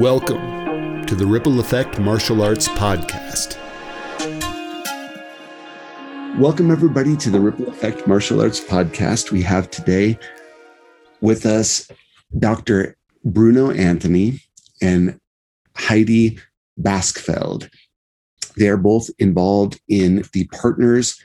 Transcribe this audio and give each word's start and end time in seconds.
Welcome 0.00 1.04
to 1.04 1.14
the 1.14 1.26
Ripple 1.26 1.60
Effect 1.60 1.98
Martial 1.98 2.42
Arts 2.42 2.68
Podcast. 2.68 3.58
Welcome, 6.38 6.70
everybody, 6.70 7.18
to 7.18 7.28
the 7.28 7.38
Ripple 7.38 7.68
Effect 7.68 8.06
Martial 8.06 8.40
Arts 8.40 8.60
Podcast. 8.60 9.30
We 9.30 9.42
have 9.42 9.68
today 9.68 10.18
with 11.20 11.44
us 11.44 11.86
Dr. 12.38 12.96
Bruno 13.26 13.72
Anthony 13.72 14.40
and 14.80 15.20
Heidi 15.76 16.38
Baskfield. 16.78 17.68
They 18.56 18.68
are 18.68 18.78
both 18.78 19.10
involved 19.18 19.82
in 19.86 20.24
the 20.32 20.46
Partners 20.46 21.22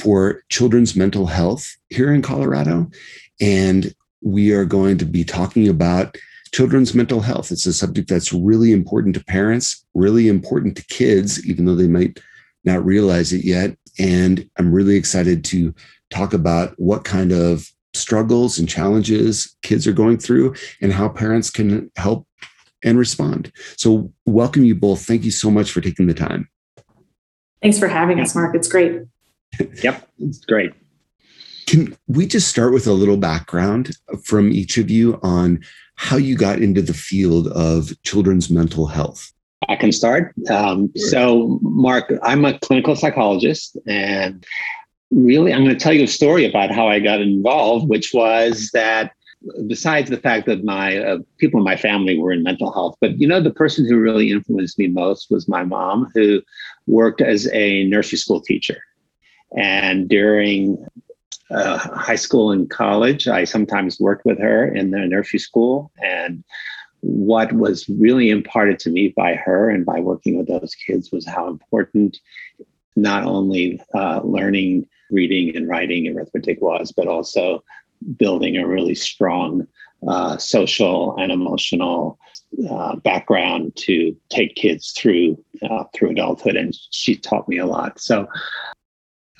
for 0.00 0.44
Children's 0.50 0.94
Mental 0.94 1.26
Health 1.26 1.76
here 1.90 2.14
in 2.14 2.22
Colorado. 2.22 2.92
And 3.40 3.92
we 4.22 4.52
are 4.52 4.64
going 4.64 4.98
to 4.98 5.04
be 5.04 5.24
talking 5.24 5.66
about 5.66 6.16
children's 6.52 6.94
mental 6.94 7.20
health. 7.20 7.50
It's 7.50 7.66
a 7.66 7.72
subject 7.72 8.08
that's 8.08 8.32
really 8.32 8.72
important 8.72 9.14
to 9.14 9.24
parents, 9.24 9.84
really 9.94 10.28
important 10.28 10.76
to 10.76 10.86
kids, 10.86 11.46
even 11.46 11.64
though 11.64 11.74
they 11.74 11.88
might 11.88 12.20
not 12.64 12.84
realize 12.84 13.32
it 13.32 13.44
yet. 13.44 13.76
And 13.98 14.48
I'm 14.58 14.72
really 14.72 14.96
excited 14.96 15.44
to 15.46 15.74
talk 16.10 16.32
about 16.32 16.74
what 16.78 17.04
kind 17.04 17.32
of 17.32 17.70
struggles 17.94 18.58
and 18.58 18.68
challenges 18.68 19.56
kids 19.62 19.86
are 19.86 19.92
going 19.92 20.18
through 20.18 20.54
and 20.80 20.92
how 20.92 21.08
parents 21.08 21.50
can 21.50 21.90
help 21.96 22.26
and 22.84 22.98
respond. 22.98 23.52
So, 23.76 24.12
welcome 24.26 24.64
you 24.64 24.74
both. 24.74 25.04
Thank 25.04 25.24
you 25.24 25.30
so 25.30 25.50
much 25.50 25.72
for 25.72 25.80
taking 25.80 26.06
the 26.06 26.14
time. 26.14 26.48
Thanks 27.62 27.78
for 27.78 27.88
having 27.88 28.20
us, 28.20 28.34
Mark. 28.34 28.54
It's 28.54 28.68
great. 28.68 29.02
yep, 29.82 30.08
it's 30.18 30.44
great. 30.44 30.72
Can 31.66 31.96
we 32.06 32.26
just 32.26 32.48
start 32.48 32.72
with 32.72 32.86
a 32.86 32.92
little 32.92 33.16
background 33.16 33.90
from 34.22 34.50
each 34.50 34.78
of 34.78 34.90
you 34.90 35.18
on 35.22 35.60
how 35.98 36.16
you 36.16 36.36
got 36.36 36.60
into 36.60 36.80
the 36.80 36.94
field 36.94 37.48
of 37.48 37.92
children's 38.04 38.48
mental 38.48 38.86
health. 38.86 39.32
I 39.68 39.74
can 39.74 39.90
start. 39.90 40.32
Um, 40.48 40.92
so, 40.94 41.58
Mark, 41.60 42.12
I'm 42.22 42.44
a 42.44 42.56
clinical 42.60 42.94
psychologist, 42.94 43.76
and 43.84 44.46
really, 45.10 45.52
I'm 45.52 45.64
going 45.64 45.76
to 45.76 45.82
tell 45.82 45.92
you 45.92 46.04
a 46.04 46.08
story 46.08 46.48
about 46.48 46.70
how 46.70 46.86
I 46.86 47.00
got 47.00 47.20
involved, 47.20 47.88
which 47.88 48.14
was 48.14 48.70
that 48.72 49.12
besides 49.66 50.08
the 50.08 50.18
fact 50.18 50.46
that 50.46 50.62
my 50.62 50.98
uh, 50.98 51.18
people 51.38 51.58
in 51.58 51.64
my 51.64 51.76
family 51.76 52.16
were 52.16 52.32
in 52.32 52.44
mental 52.44 52.72
health, 52.72 52.96
but 53.00 53.20
you 53.20 53.26
know, 53.26 53.40
the 53.40 53.50
person 53.50 53.84
who 53.84 53.98
really 53.98 54.30
influenced 54.30 54.78
me 54.78 54.86
most 54.86 55.30
was 55.30 55.48
my 55.48 55.64
mom, 55.64 56.08
who 56.14 56.40
worked 56.86 57.20
as 57.20 57.48
a 57.52 57.84
nursery 57.84 58.18
school 58.18 58.40
teacher. 58.40 58.80
And 59.56 60.08
during 60.08 60.86
uh, 61.50 61.78
high 61.78 62.16
school 62.16 62.50
and 62.50 62.68
college. 62.70 63.28
I 63.28 63.44
sometimes 63.44 64.00
worked 64.00 64.24
with 64.24 64.38
her 64.38 64.66
in 64.66 64.90
the 64.90 64.98
nursery 64.98 65.38
school. 65.38 65.90
And 66.02 66.44
what 67.00 67.52
was 67.52 67.88
really 67.88 68.30
imparted 68.30 68.78
to 68.80 68.90
me 68.90 69.08
by 69.16 69.34
her 69.34 69.70
and 69.70 69.86
by 69.86 70.00
working 70.00 70.36
with 70.36 70.48
those 70.48 70.74
kids 70.74 71.12
was 71.12 71.26
how 71.26 71.48
important 71.48 72.18
not 72.96 73.24
only 73.24 73.80
uh, 73.94 74.20
learning 74.24 74.86
reading 75.10 75.56
and 75.56 75.68
writing 75.68 76.06
and 76.06 76.16
arithmetic 76.16 76.60
was, 76.60 76.92
but 76.92 77.06
also 77.06 77.62
building 78.16 78.56
a 78.56 78.66
really 78.66 78.94
strong 78.94 79.66
uh, 80.06 80.36
social 80.36 81.16
and 81.18 81.32
emotional 81.32 82.18
uh, 82.70 82.96
background 82.96 83.74
to 83.76 84.16
take 84.28 84.54
kids 84.54 84.92
through 84.92 85.42
uh, 85.68 85.84
through 85.94 86.10
adulthood. 86.10 86.56
And 86.56 86.74
she 86.90 87.16
taught 87.16 87.48
me 87.48 87.58
a 87.58 87.66
lot. 87.66 88.00
So 88.00 88.26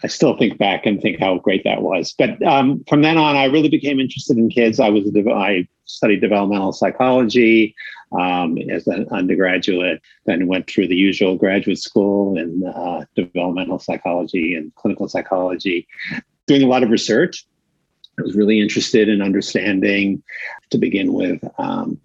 I 0.04 0.06
still 0.06 0.36
think 0.36 0.58
back 0.58 0.86
and 0.86 1.00
think 1.00 1.18
how 1.18 1.38
great 1.38 1.64
that 1.64 1.82
was. 1.82 2.14
But 2.16 2.40
um, 2.42 2.84
from 2.88 3.02
then 3.02 3.18
on, 3.18 3.36
I 3.36 3.46
really 3.46 3.68
became 3.68 3.98
interested 3.98 4.36
in 4.36 4.48
kids. 4.48 4.78
I 4.78 4.90
was 4.90 5.04
a, 5.14 5.30
I 5.32 5.66
studied 5.86 6.20
developmental 6.20 6.72
psychology 6.72 7.74
um, 8.12 8.58
as 8.70 8.86
an 8.86 9.08
undergraduate, 9.10 10.00
then 10.26 10.46
went 10.46 10.68
through 10.68 10.88
the 10.88 10.96
usual 10.96 11.36
graduate 11.36 11.78
school 11.78 12.38
in 12.38 12.64
uh, 12.66 13.04
developmental 13.16 13.78
psychology 13.78 14.54
and 14.54 14.74
clinical 14.76 15.08
psychology, 15.08 15.86
doing 16.46 16.62
a 16.62 16.68
lot 16.68 16.82
of 16.82 16.90
research. 16.90 17.44
I 18.18 18.22
was 18.22 18.36
really 18.36 18.60
interested 18.60 19.08
in 19.08 19.20
understanding, 19.22 20.22
to 20.70 20.78
begin 20.78 21.12
with, 21.12 21.42
um, 21.58 22.00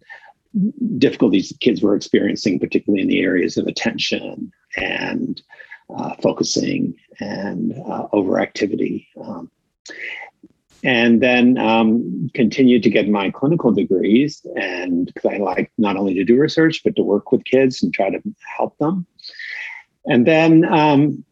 difficulties 0.98 1.54
kids 1.60 1.82
were 1.82 1.96
experiencing, 1.96 2.60
particularly 2.60 3.02
in 3.02 3.08
the 3.08 3.22
areas 3.22 3.58
of 3.58 3.66
attention 3.66 4.52
and 4.78 5.42
uh, 5.96 6.16
focusing 6.22 6.96
and 7.20 7.74
uh, 7.74 8.08
overactivity. 8.14 9.08
Um, 9.22 9.52
and 10.84 11.22
then 11.22 11.58
um, 11.58 12.30
continued 12.34 12.84
to 12.84 12.90
get 12.90 13.08
my 13.08 13.32
clinical 13.32 13.72
degrees 13.72 14.46
and 14.56 15.08
because 15.08 15.32
i 15.32 15.38
like 15.38 15.72
not 15.78 15.96
only 15.96 16.14
to 16.14 16.24
do 16.24 16.38
research 16.38 16.82
but 16.84 16.96
to 16.96 17.04
work 17.04 17.32
with 17.32 17.44
kids 17.46 17.82
and 17.82 17.94
try 17.94 18.10
to 18.10 18.22
help 18.58 18.78
them 18.78 19.06
and 20.06 20.28
then 20.28 20.66
um, 20.66 21.24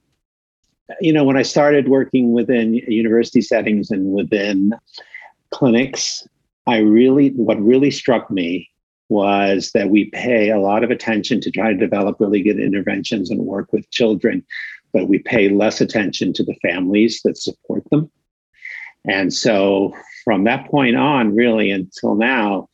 you 1.02 1.12
know 1.12 1.24
when 1.24 1.38
i 1.38 1.42
started 1.42 1.88
working 1.88 2.32
within 2.32 2.74
university 2.74 3.42
settings 3.42 3.92
and 3.92 4.14
within 4.14 4.74
clinics 5.52 6.28
i 6.68 6.78
really 6.78 7.30
what 7.32 7.62
really 7.62 7.92
struck 7.92 8.32
me 8.32 8.71
was 9.12 9.72
that 9.74 9.90
we 9.90 10.06
pay 10.12 10.50
a 10.50 10.60
lot 10.60 10.86
of 10.86 10.90
attention 10.90 11.42
to 11.42 11.52
try 11.52 11.72
to 11.72 11.78
develop 11.78 12.16
really 12.20 12.42
good 12.42 12.60
interventions 12.60 13.30
and 13.30 13.42
work 13.42 13.74
with 13.74 13.92
children, 13.92 14.44
but 14.94 15.10
we 15.10 15.20
pay 15.20 15.50
less 15.50 15.82
attention 15.82 16.32
to 16.32 16.44
the 16.44 16.56
families 16.62 17.22
that 17.26 17.38
support 17.38 17.84
them. 17.92 18.10
And 19.06 19.34
so 19.34 19.94
from 20.24 20.46
that 20.46 20.70
point 20.72 20.96
on, 20.96 21.36
really 21.36 21.72
until 21.72 22.16
now, 22.16 22.70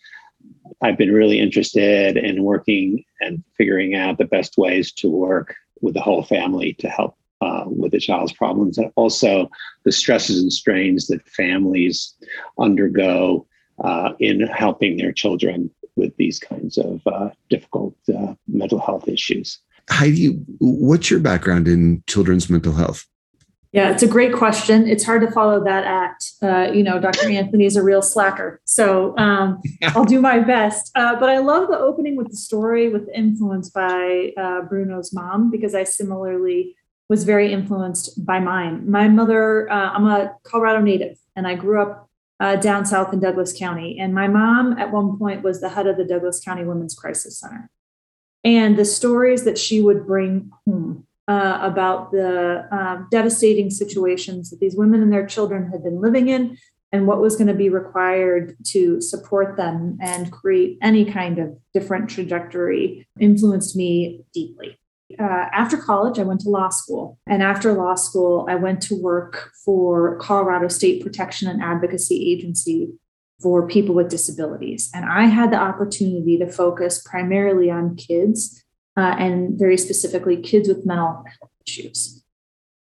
I've 0.84 0.98
been 0.98 1.12
really 1.12 1.40
interested 1.40 2.18
in 2.18 2.44
working 2.44 3.04
and 3.20 3.44
figuring 3.58 3.96
out 3.96 4.20
the 4.20 4.26
best 4.26 4.60
ways 4.60 4.92
to 4.94 5.10
work 5.10 5.56
with 5.82 5.96
the 5.96 6.02
whole 6.02 6.24
family 6.24 6.74
to 6.74 6.88
help 6.88 7.18
uh, 7.42 7.64
with 7.66 7.94
the 7.94 8.00
child's 8.00 8.34
problems 8.34 8.78
and 8.78 8.92
also 8.96 9.50
the 9.86 9.92
stresses 9.92 10.40
and 10.42 10.54
strains 10.54 11.08
that 11.08 11.28
families 11.30 12.14
undergo 12.60 13.48
uh, 13.84 14.14
in 14.20 14.42
helping 14.42 14.98
their 14.98 15.12
children 15.12 15.70
with 15.98 16.16
these 16.18 16.40
kinds 16.40 16.78
of 16.78 17.02
uh, 17.08 17.30
difficult 17.50 17.96
uh, 18.16 18.34
mental 18.48 18.80
health 18.80 19.08
issues. 19.08 19.60
Heidi, 19.90 20.28
what's 20.60 21.10
your 21.10 21.20
background 21.20 21.68
in 21.68 22.04
children's 22.08 22.50
mental 22.50 22.74
health? 22.74 23.06
Yeah, 23.74 23.92
it's 23.92 24.02
a 24.02 24.08
great 24.08 24.34
question. 24.34 24.88
It's 24.88 25.04
hard 25.04 25.22
to 25.22 25.32
follow 25.32 25.64
that 25.64 25.84
act. 25.84 26.32
Uh, 26.42 26.72
you 26.74 26.84
know, 26.84 27.00
Dr. 27.00 27.30
Anthony 27.30 27.66
is 27.66 27.76
a 27.76 27.84
real 27.84 28.02
slacker. 28.02 28.62
So 28.66 29.16
um, 29.18 29.62
I'll 29.84 30.06
do 30.06 30.22
my 30.22 30.40
best. 30.40 30.92
Uh, 30.96 31.20
but 31.20 31.30
I 31.30 31.40
love 31.40 31.68
the 31.68 31.78
opening 31.78 32.16
with 32.16 32.30
the 32.30 32.38
story 32.38 32.90
with 32.90 33.10
influence 33.14 33.70
by 33.70 34.32
uh, 34.38 34.62
Bruno's 34.62 35.14
mom, 35.14 35.52
because 35.52 35.76
I 35.76 35.84
similarly 35.84 36.76
was 37.10 37.24
very 37.24 37.54
influenced 37.54 38.26
by 38.26 38.40
mine. 38.40 38.90
My 38.90 39.08
mother, 39.08 39.72
uh, 39.72 39.92
I'm 39.92 40.06
a 40.06 40.36
Colorado 40.44 40.82
native, 40.82 41.18
and 41.36 41.48
I 41.48 41.56
grew 41.56 41.82
up 41.82 42.07
uh, 42.40 42.56
down 42.56 42.86
south 42.86 43.14
in 43.14 43.20
Douglas 43.20 43.58
County. 43.58 43.98
And 44.00 44.14
my 44.14 44.28
mom, 44.28 44.78
at 44.78 44.92
one 44.92 45.18
point, 45.18 45.44
was 45.44 45.62
the 45.62 45.70
head 45.70 45.88
of 45.88 45.98
the 45.98 46.06
Douglas 46.06 46.40
County 46.40 46.64
Women's 46.64 46.96
Crisis 46.96 47.40
Center. 47.40 47.70
And 48.44 48.78
the 48.78 48.86
stories 48.86 49.44
that 49.44 49.58
she 49.58 49.82
would 49.82 50.06
bring 50.06 50.52
home 50.66 51.06
uh, 51.28 51.60
about 51.62 52.12
the 52.12 52.68
uh, 52.72 53.04
devastating 53.12 53.70
situations 53.70 54.50
that 54.50 54.60
these 54.60 54.76
women 54.76 55.02
and 55.02 55.12
their 55.12 55.26
children 55.26 55.70
had 55.72 55.84
been 55.84 56.00
living 56.00 56.30
in 56.30 56.58
and 56.94 57.06
what 57.06 57.20
was 57.20 57.36
going 57.36 57.48
to 57.48 57.54
be 57.54 57.68
required 57.68 58.56
to 58.64 59.02
support 59.02 59.58
them 59.58 59.98
and 60.02 60.32
create 60.32 60.78
any 60.82 61.04
kind 61.04 61.38
of 61.38 61.58
different 61.74 62.10
trajectory 62.10 63.06
influenced 63.20 63.76
me 63.76 64.22
deeply 64.34 64.80
uh, 65.20 65.46
after 65.54 65.78
college, 65.78 66.20
I 66.20 66.24
went 66.24 66.42
to 66.42 66.50
law 66.50 66.70
school. 66.70 67.18
And 67.28 67.42
after 67.42 67.74
law 67.74 67.96
school, 67.96 68.46
I 68.50 68.56
went 68.56 68.82
to 68.84 68.96
work 68.96 69.52
for 69.64 70.18
Colorado 70.18 70.68
State 70.68 71.04
Protection 71.04 71.48
and 71.48 71.62
Advocacy 71.62 72.32
Agency 72.32 72.90
for 73.42 73.68
people 73.68 73.96
with 73.96 74.10
disabilities. 74.10 74.90
And 74.94 75.06
I 75.06 75.26
had 75.26 75.52
the 75.52 75.58
opportunity 75.58 76.38
to 76.40 76.52
focus 76.52 77.02
primarily 77.06 77.70
on 77.70 77.96
kids 77.96 78.64
uh, 78.98 79.16
and 79.18 79.58
very 79.58 79.78
specifically 79.78 80.38
kids 80.38 80.68
with 80.68 80.86
mental 80.86 81.24
health 81.40 81.52
issues. 81.66 82.24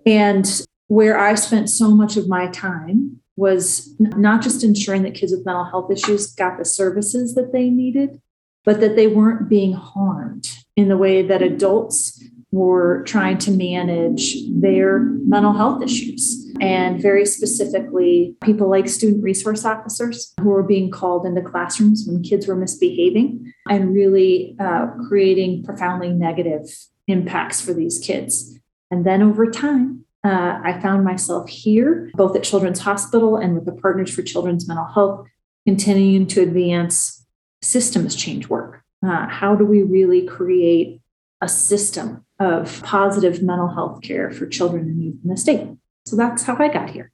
And 0.05 0.65
where 0.87 1.17
I 1.17 1.35
spent 1.35 1.69
so 1.69 1.91
much 1.91 2.17
of 2.17 2.27
my 2.27 2.47
time 2.47 3.21
was 3.37 3.95
not 3.99 4.41
just 4.41 4.63
ensuring 4.63 5.03
that 5.03 5.15
kids 5.15 5.31
with 5.31 5.45
mental 5.45 5.63
health 5.63 5.91
issues 5.91 6.33
got 6.33 6.57
the 6.57 6.65
services 6.65 7.35
that 7.35 7.53
they 7.53 7.69
needed, 7.69 8.19
but 8.65 8.81
that 8.81 8.95
they 8.95 9.07
weren't 9.07 9.47
being 9.47 9.73
harmed 9.73 10.49
in 10.81 10.89
the 10.89 10.97
way 10.97 11.21
that 11.21 11.41
adults 11.41 12.21
were 12.51 13.03
trying 13.03 13.37
to 13.37 13.51
manage 13.51 14.35
their 14.49 14.99
mental 14.99 15.53
health 15.53 15.81
issues. 15.81 16.51
And 16.59 17.01
very 17.01 17.25
specifically, 17.25 18.35
people 18.43 18.69
like 18.69 18.89
student 18.89 19.23
resource 19.23 19.63
officers 19.63 20.33
who 20.39 20.49
were 20.49 20.63
being 20.63 20.91
called 20.91 21.25
into 21.25 21.41
classrooms 21.41 22.03
when 22.05 22.21
kids 22.21 22.47
were 22.47 22.55
misbehaving 22.55 23.53
and 23.69 23.93
really 23.93 24.55
uh, 24.59 24.87
creating 25.07 25.63
profoundly 25.63 26.09
negative 26.09 26.67
impacts 27.07 27.61
for 27.61 27.73
these 27.73 27.99
kids. 27.99 28.59
And 28.91 29.05
then 29.05 29.21
over 29.21 29.49
time, 29.49 30.05
uh, 30.23 30.59
I 30.63 30.79
found 30.81 31.03
myself 31.03 31.49
here, 31.49 32.11
both 32.13 32.35
at 32.35 32.43
Children's 32.43 32.79
Hospital 32.79 33.37
and 33.37 33.55
with 33.55 33.65
the 33.65 33.71
Partners 33.71 34.13
for 34.13 34.21
Children's 34.21 34.67
Mental 34.67 34.85
Health, 34.85 35.27
continuing 35.65 36.27
to 36.27 36.41
advance 36.41 37.25
systems 37.61 38.15
change 38.15 38.49
work 38.49 38.80
uh, 39.05 39.27
how 39.27 39.55
do 39.55 39.65
we 39.65 39.81
really 39.83 40.25
create 40.25 41.01
a 41.41 41.49
system 41.49 42.23
of 42.39 42.81
positive 42.83 43.41
mental 43.41 43.67
health 43.67 44.01
care 44.01 44.31
for 44.31 44.47
children 44.47 44.83
and 44.83 45.03
youth 45.03 45.15
in 45.23 45.29
the 45.29 45.37
state. 45.37 45.67
So 46.05 46.15
that's 46.15 46.43
how 46.43 46.55
I 46.57 46.67
got 46.67 46.89
here. 46.89 47.11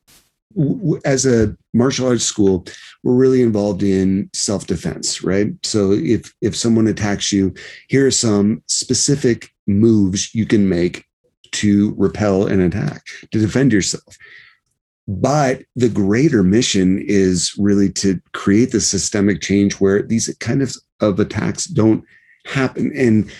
As 1.05 1.25
a 1.25 1.55
martial 1.73 2.07
arts 2.07 2.23
school, 2.23 2.65
we're 3.03 3.13
really 3.13 3.41
involved 3.41 3.83
in 3.83 4.29
self-defense, 4.33 5.23
right? 5.23 5.49
So 5.63 5.91
if 5.91 6.33
if 6.41 6.55
someone 6.55 6.87
attacks 6.87 7.31
you, 7.31 7.53
here 7.89 8.07
are 8.07 8.11
some 8.11 8.63
specific 8.67 9.49
moves 9.67 10.33
you 10.33 10.45
can 10.45 10.67
make 10.67 11.05
to 11.51 11.93
repel 11.97 12.47
an 12.47 12.61
attack, 12.61 13.03
to 13.31 13.39
defend 13.39 13.71
yourself. 13.71 14.17
But 15.07 15.63
the 15.75 15.89
greater 15.89 16.43
mission 16.43 17.01
is 17.05 17.55
really 17.57 17.89
to 17.93 18.19
create 18.33 18.71
the 18.71 18.81
systemic 18.81 19.41
change 19.41 19.75
where 19.75 20.01
these 20.01 20.33
kind 20.39 20.61
of, 20.61 20.75
of 20.99 21.19
attacks 21.19 21.65
don't 21.65 22.03
happen. 22.45 22.91
And 22.95 23.31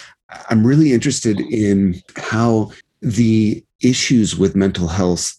I'm 0.50 0.66
really 0.66 0.94
interested 0.94 1.40
in 1.40 2.02
how 2.16 2.72
the 3.02 3.64
issues 3.82 4.38
with 4.38 4.56
mental 4.56 4.88
health 4.88 5.38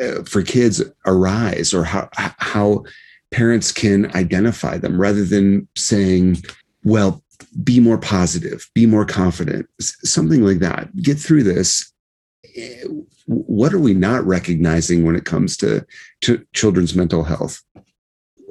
uh, 0.00 0.22
for 0.24 0.42
kids 0.42 0.82
arise 1.06 1.72
or 1.72 1.84
how 1.84 2.08
how 2.12 2.82
parents 3.30 3.70
can 3.70 4.14
identify 4.16 4.76
them 4.76 5.00
rather 5.00 5.24
than 5.24 5.66
saying 5.76 6.36
well 6.84 7.22
be 7.62 7.80
more 7.80 7.98
positive 7.98 8.68
be 8.74 8.86
more 8.86 9.04
confident 9.04 9.66
something 9.80 10.42
like 10.42 10.58
that 10.58 10.94
get 10.96 11.18
through 11.18 11.42
this 11.42 11.92
what 13.30 13.72
are 13.72 13.78
we 13.78 13.94
not 13.94 14.26
recognizing 14.26 15.04
when 15.04 15.14
it 15.14 15.24
comes 15.24 15.56
to, 15.58 15.86
to 16.22 16.44
children's 16.52 16.96
mental 16.96 17.22
health? 17.22 17.62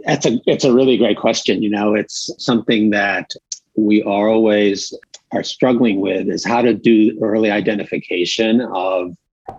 That's 0.06 0.26
a 0.26 0.40
it's 0.46 0.64
a 0.64 0.74
really 0.74 0.98
great 0.98 1.18
question. 1.18 1.62
You 1.62 1.70
know 1.70 1.94
it's 1.94 2.32
something 2.38 2.92
that 2.92 3.34
we 3.76 4.02
are 4.04 4.30
always 4.30 4.94
are 5.34 5.44
struggling 5.44 6.00
with 6.00 6.30
is 6.30 6.46
how 6.46 6.62
to 6.62 6.74
do 6.74 7.20
early 7.22 7.52
identification 7.52 8.62
of 8.74 9.12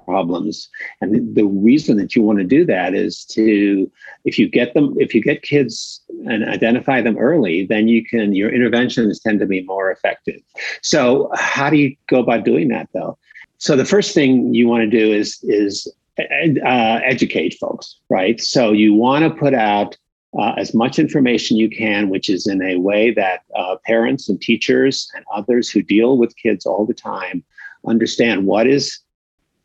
problems. 0.06 0.70
And 1.02 1.34
the 1.34 1.44
reason 1.44 1.98
that 1.98 2.16
you 2.16 2.22
want 2.22 2.38
to 2.38 2.44
do 2.44 2.64
that 2.64 2.94
is 2.94 3.24
to 3.26 3.90
if 4.24 4.38
you 4.38 4.48
get 4.48 4.72
them 4.72 4.94
if 4.98 5.14
you 5.14 5.20
get 5.20 5.42
kids 5.42 6.00
and 6.26 6.48
identify 6.48 7.02
them 7.02 7.18
early 7.18 7.66
then 7.66 7.88
you 7.88 8.02
can 8.04 8.34
your 8.34 8.50
interventions 8.50 9.20
tend 9.20 9.40
to 9.40 9.46
be 9.46 9.62
more 9.64 9.90
effective. 9.90 10.40
So 10.82 11.30
how 11.34 11.68
do 11.68 11.76
you 11.76 11.94
go 12.08 12.20
about 12.20 12.46
doing 12.46 12.68
that 12.68 12.88
though 12.94 13.18
so 13.60 13.76
the 13.76 13.84
first 13.84 14.14
thing 14.14 14.52
you 14.52 14.66
want 14.66 14.82
to 14.82 14.98
do 14.98 15.12
is 15.12 15.38
is 15.44 15.86
uh, 16.18 17.00
educate 17.04 17.56
folks 17.60 17.96
right? 18.10 18.40
So 18.40 18.72
you 18.72 18.92
want 18.92 19.24
to 19.24 19.30
put 19.30 19.54
out 19.54 19.96
uh, 20.38 20.52
as 20.56 20.74
much 20.74 20.98
information 20.98 21.56
you 21.56 21.70
can, 21.70 22.08
which 22.08 22.28
is 22.28 22.46
in 22.46 22.62
a 22.62 22.76
way 22.76 23.12
that 23.12 23.40
uh, 23.56 23.76
parents 23.84 24.28
and 24.28 24.40
teachers 24.40 25.10
and 25.14 25.24
others 25.32 25.70
who 25.70 25.82
deal 25.82 26.18
with 26.18 26.36
kids 26.36 26.66
all 26.66 26.84
the 26.84 26.94
time 26.94 27.42
understand 27.86 28.46
what 28.46 28.66
is 28.66 28.98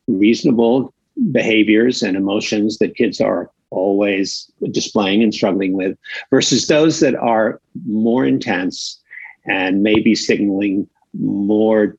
reasonable 0.08 0.94
behaviors 1.32 2.02
and 2.04 2.16
emotions 2.16 2.78
that 2.78 2.96
kids 2.96 3.20
are 3.20 3.52
always 3.70 4.50
displaying 4.72 5.22
and 5.22 5.34
struggling 5.34 5.74
with 5.74 5.98
versus 6.30 6.68
those 6.68 7.00
that 7.00 7.16
are 7.16 7.60
more 7.86 8.26
intense 8.26 9.02
and 9.46 9.84
maybe 9.84 10.16
signaling 10.16 10.88
more 11.14 11.98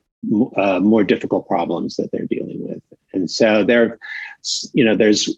uh, 0.56 0.80
more 0.80 1.04
difficult 1.04 1.46
problems 1.46 1.96
that 1.96 2.10
they're 2.12 2.26
dealing 2.26 2.66
with. 2.66 2.82
And 3.12 3.30
so 3.30 3.64
there 3.64 3.98
you 4.72 4.84
know 4.84 4.96
there's 4.96 5.36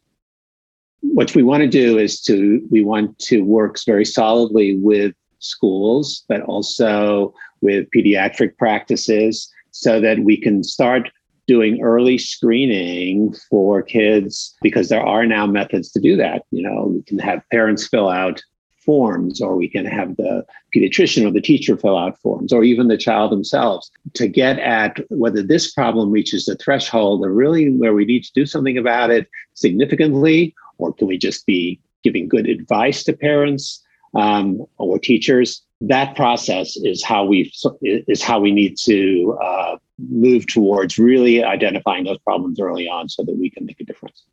what 1.01 1.35
we 1.35 1.43
want 1.43 1.63
to 1.63 1.69
do 1.69 1.99
is 1.99 2.21
to 2.23 2.67
we 2.71 2.83
want 2.83 3.19
to 3.21 3.43
work 3.43 3.77
very 3.87 4.05
solidly 4.05 4.77
with 4.79 5.15
schools 5.39 6.25
but 6.29 6.43
also 6.43 7.33
with 7.61 7.89
pediatric 7.95 8.57
practices 8.57 9.49
so 9.71 10.01
that 10.01 10.19
we 10.21 10.37
can 10.37 10.65
start 10.65 11.09
doing 11.47 11.81
early 11.81 12.19
screening 12.19 13.33
for 13.49 13.83
kids 13.83 14.57
because 14.61 14.89
there 14.89 15.05
are 15.05 15.25
now 15.25 15.47
methods 15.47 15.91
to 15.93 16.01
do 16.01 16.17
that. 16.17 16.43
You 16.51 16.63
know 16.63 16.93
we 16.95 17.03
can 17.03 17.19
have 17.19 17.43
parents 17.51 17.87
fill 17.87 18.09
out 18.09 18.43
forms 18.89 19.43
or 19.43 19.55
we 19.55 19.69
can 19.69 19.85
have 19.85 20.17
the 20.17 20.43
pediatrician 20.75 21.27
or 21.27 21.31
the 21.31 21.43
teacher 21.43 21.77
fill 21.77 21.99
out 21.99 22.19
forms 22.23 22.55
or 22.55 22.65
even 22.65 22.89
the 22.89 22.97
child 22.97 23.31
themselves 23.31 23.91
to 24.15 24.27
get 24.27 24.59
at 24.61 24.97
whether 25.11 25.43
this 25.43 25.71
problem 25.75 26.11
reaches 26.11 26.47
the 26.47 26.57
threshold 26.57 27.23
or 27.23 27.31
really 27.31 27.71
where 27.71 27.93
we 27.93 28.07
need 28.07 28.25
to 28.25 28.33
do 28.33 28.47
something 28.47 28.79
about 28.79 29.11
it 29.11 29.29
significantly 29.53 30.55
or 30.79 30.91
can 30.95 31.07
we 31.07 31.19
just 31.19 31.45
be 31.45 31.79
giving 32.03 32.29
good 32.29 32.49
advice 32.49 33.05
to 33.05 33.13
parents 33.13 33.85
um, 34.15 34.65
or 34.79 34.99
teachers? 34.99 35.63
That 35.83 36.17
process 36.17 36.77
is 36.77 37.05
how 37.05 37.25
we 37.27 37.53
is 37.83 38.23
how 38.23 38.41
we 38.41 38.53
need 38.53 38.77
to 38.85 39.39
uh, 39.43 39.77
move 40.11 40.47
towards 40.47 40.99
really 40.99 41.45
identifying 41.45 42.05
those 42.05 42.19
problems 42.19 42.59
early 42.59 42.89
on, 42.89 43.09
so 43.09 43.23
that 43.23 43.37
we 43.37 43.51
can 43.51 43.67
make 43.67 43.81
a 43.81 43.85
difference. 43.85 44.25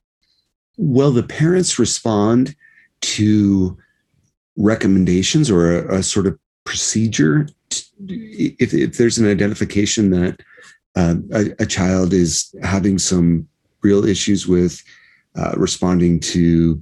Will 0.77 1.11
the 1.11 1.23
parents 1.23 1.77
respond 1.77 2.55
to 3.01 3.77
recommendations 4.57 5.49
or 5.49 5.79
a, 5.79 5.99
a 5.99 6.03
sort 6.03 6.27
of 6.27 6.37
procedure 6.63 7.47
if, 8.07 8.73
if 8.73 8.97
there's 8.97 9.17
an 9.17 9.29
identification 9.29 10.09
that 10.11 10.41
uh, 10.95 11.15
a, 11.33 11.63
a, 11.63 11.65
child 11.65 12.13
is 12.13 12.53
having 12.63 12.97
some 12.97 13.47
real 13.81 14.05
issues 14.05 14.47
with 14.47 14.81
uh, 15.37 15.53
responding 15.57 16.19
to 16.19 16.81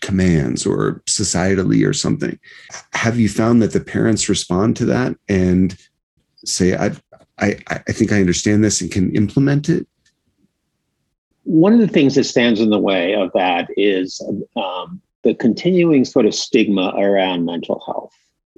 commands 0.00 0.66
or 0.66 1.02
societally 1.06 1.86
or 1.86 1.92
something. 1.92 2.38
Have 2.94 3.18
you 3.18 3.28
found 3.28 3.60
that 3.62 3.72
the 3.72 3.80
parents 3.80 4.28
respond 4.28 4.76
to 4.76 4.86
that 4.86 5.14
and 5.28 5.76
say, 6.44 6.74
I, 6.74 6.92
I, 7.38 7.58
I 7.68 7.92
think 7.92 8.12
I 8.12 8.20
understand 8.20 8.64
this 8.64 8.80
and 8.80 8.90
can 8.90 9.14
implement 9.14 9.68
it? 9.68 9.86
One 11.44 11.72
of 11.72 11.80
the 11.80 11.88
things 11.88 12.14
that 12.14 12.24
stands 12.24 12.60
in 12.60 12.70
the 12.70 12.78
way 12.78 13.14
of 13.14 13.30
that 13.34 13.68
is 13.76 14.20
um, 14.56 15.00
the 15.22 15.34
continuing 15.34 16.04
sort 16.04 16.26
of 16.26 16.34
stigma 16.34 16.94
around 16.96 17.44
mental 17.44 17.82
health, 17.86 18.14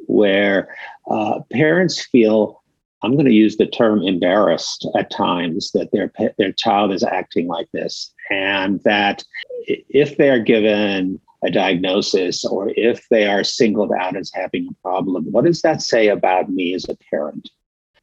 where 0.07 0.75
uh, 1.11 1.41
parents 1.51 2.05
feel 2.07 2.63
I'm 3.03 3.15
going 3.15 3.27
to 3.27 3.33
use 3.33 3.57
the 3.57 3.67
term 3.67 4.03
embarrassed 4.03 4.87
at 4.97 5.11
times 5.11 5.73
that 5.73 5.91
their 5.91 6.13
their 6.39 6.53
child 6.53 6.93
is 6.93 7.03
acting 7.03 7.49
like 7.49 7.71
this, 7.73 8.13
and 8.31 8.81
that 8.85 9.25
if 9.67 10.17
they 10.17 10.31
are 10.31 10.39
given 10.39 11.21
a 11.45 11.51
diagnosis 11.51 12.45
or 12.45 12.73
if 12.77 13.09
they 13.09 13.27
are 13.27 13.43
singled 13.43 13.93
out 13.93 14.17
as 14.17 14.31
having 14.33 14.69
a 14.69 14.89
problem, 14.89 15.25
what 15.33 15.45
does 15.45 15.63
that 15.63 15.83
say 15.83 16.09
about 16.09 16.49
me 16.49 16.75
as 16.75 16.89
a 16.89 16.97
parent? 17.11 17.51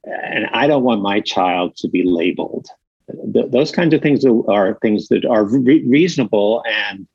And 0.04 0.48
I 0.52 0.68
don't 0.68 0.84
want 0.84 1.02
my 1.02 1.22
child 1.22 1.78
to 1.78 1.88
be 1.88 2.04
labeled. 2.04 2.68
Th- 3.34 3.50
those 3.50 3.72
kinds 3.72 3.94
of 3.94 4.02
things 4.02 4.26
are 4.26 4.78
things 4.82 5.08
that 5.10 5.26
are 5.26 5.44
re- 5.46 5.86
reasonable 5.86 6.64
and 6.68 7.08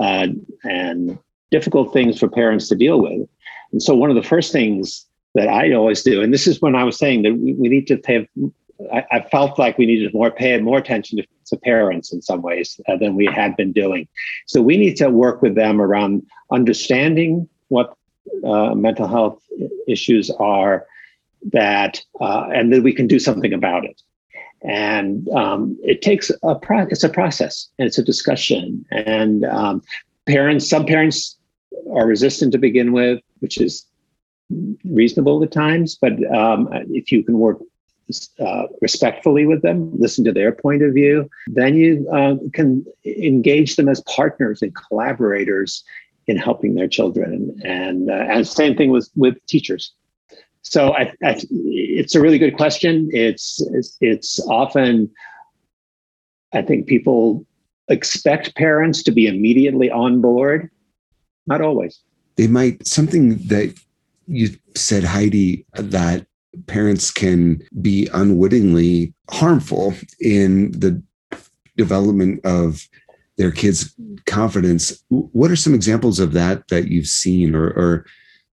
uh, 0.00 0.28
and 0.64 1.18
difficult 1.50 1.92
things 1.92 2.18
for 2.18 2.28
parents 2.28 2.68
to 2.68 2.74
deal 2.74 3.00
with. 3.00 3.28
And 3.72 3.82
so, 3.82 3.94
one 3.94 4.10
of 4.10 4.16
the 4.16 4.22
first 4.22 4.52
things 4.52 5.06
that 5.34 5.48
I 5.48 5.72
always 5.72 6.02
do. 6.02 6.22
And 6.22 6.32
this 6.32 6.46
is 6.46 6.60
when 6.60 6.74
I 6.74 6.84
was 6.84 6.98
saying 6.98 7.22
that 7.22 7.34
we, 7.34 7.54
we 7.54 7.68
need 7.68 7.86
to 7.88 7.96
pay. 7.96 8.28
I, 8.92 9.04
I, 9.12 9.20
felt 9.30 9.58
like 9.60 9.78
we 9.78 9.86
needed 9.86 10.12
more 10.12 10.30
pay 10.30 10.58
more 10.60 10.78
attention 10.78 11.18
to, 11.18 11.26
to 11.46 11.56
parents 11.56 12.12
in 12.12 12.20
some 12.20 12.42
ways 12.42 12.80
uh, 12.88 12.96
than 12.96 13.14
we 13.14 13.26
had 13.26 13.56
been 13.56 13.72
doing. 13.72 14.08
So 14.46 14.60
we 14.60 14.76
need 14.76 14.96
to 14.96 15.08
work 15.08 15.40
with 15.40 15.54
them 15.54 15.80
around 15.80 16.26
understanding 16.50 17.48
what 17.68 17.96
uh, 18.44 18.74
mental 18.74 19.06
health 19.06 19.40
issues 19.86 20.30
are, 20.30 20.86
that 21.52 22.02
uh, 22.20 22.48
and 22.52 22.72
that 22.72 22.82
we 22.82 22.92
can 22.92 23.06
do 23.06 23.18
something 23.18 23.52
about 23.52 23.84
it. 23.84 24.02
And 24.64 25.28
um, 25.30 25.76
it 25.82 26.02
takes 26.02 26.30
a 26.42 26.54
pro- 26.54 26.86
it's 26.86 27.04
a 27.04 27.08
process 27.08 27.68
and 27.78 27.86
it's 27.86 27.98
a 27.98 28.04
discussion. 28.04 28.84
And 28.90 29.44
um, 29.44 29.82
parents, 30.26 30.68
some 30.68 30.86
parents 30.86 31.36
are 31.94 32.06
resistant 32.06 32.52
to 32.52 32.58
begin 32.58 32.92
with, 32.92 33.20
which 33.40 33.60
is 33.60 33.86
reasonable 34.84 35.42
at 35.42 35.50
times, 35.50 35.96
but 36.00 36.12
um, 36.34 36.68
if 36.90 37.10
you 37.10 37.22
can 37.24 37.38
work 37.38 37.58
uh, 38.40 38.64
respectfully 38.80 39.46
with 39.46 39.62
them, 39.62 39.90
listen 39.98 40.24
to 40.24 40.32
their 40.32 40.52
point 40.52 40.82
of 40.82 40.92
view, 40.92 41.28
then 41.46 41.76
you 41.76 42.06
uh, 42.12 42.34
can 42.52 42.84
engage 43.04 43.76
them 43.76 43.88
as 43.88 44.00
partners 44.02 44.60
and 44.60 44.74
collaborators 44.74 45.82
in 46.26 46.36
helping 46.36 46.74
their 46.74 46.88
children. 46.88 47.58
And 47.64 48.10
uh, 48.10 48.14
and 48.14 48.46
same 48.46 48.76
thing 48.76 48.90
with 48.90 49.08
with 49.16 49.34
teachers. 49.46 49.92
So 50.62 50.94
I, 50.94 51.12
I, 51.24 51.40
it's 51.50 52.14
a 52.14 52.20
really 52.20 52.38
good 52.38 52.56
question. 52.56 53.10
It's, 53.12 53.60
it's 53.72 53.96
it's 54.00 54.40
often 54.48 55.10
I 56.52 56.62
think 56.62 56.86
people 56.86 57.44
expect 57.88 58.54
parents 58.54 59.02
to 59.04 59.10
be 59.10 59.26
immediately 59.26 59.90
on 59.90 60.20
board. 60.20 60.70
Not 61.46 61.60
always. 61.60 62.00
They 62.36 62.46
might 62.46 62.86
something 62.86 63.36
that 63.48 63.78
you 64.26 64.50
said, 64.76 65.04
Heidi, 65.04 65.66
that 65.74 66.26
parents 66.66 67.10
can 67.10 67.62
be 67.80 68.08
unwittingly 68.14 69.12
harmful 69.30 69.94
in 70.20 70.72
the 70.72 71.02
development 71.76 72.40
of 72.44 72.86
their 73.36 73.50
kids' 73.50 73.94
confidence. 74.26 75.02
What 75.08 75.50
are 75.50 75.56
some 75.56 75.74
examples 75.74 76.20
of 76.20 76.32
that 76.34 76.68
that 76.68 76.88
you've 76.88 77.06
seen, 77.06 77.54
or, 77.54 77.68
or 77.68 78.06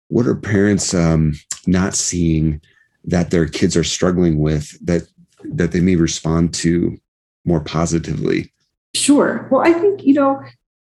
what 0.08 0.26
are 0.26 0.36
parents 0.36 0.94
um, 0.94 1.34
not 1.68 1.96
seeing 1.96 2.62
that 3.06 3.32
their 3.32 3.48
kids 3.48 3.76
are 3.78 3.84
struggling 3.84 4.40
with 4.40 4.78
that 4.86 5.08
that 5.44 5.72
they 5.72 5.80
may 5.80 5.96
respond 5.96 6.54
to 6.54 6.98
more 7.46 7.62
positively? 7.62 8.52
Sure. 8.94 9.48
Well, 9.52 9.62
I 9.62 9.74
think, 9.74 10.04
you 10.04 10.14
know, 10.14 10.42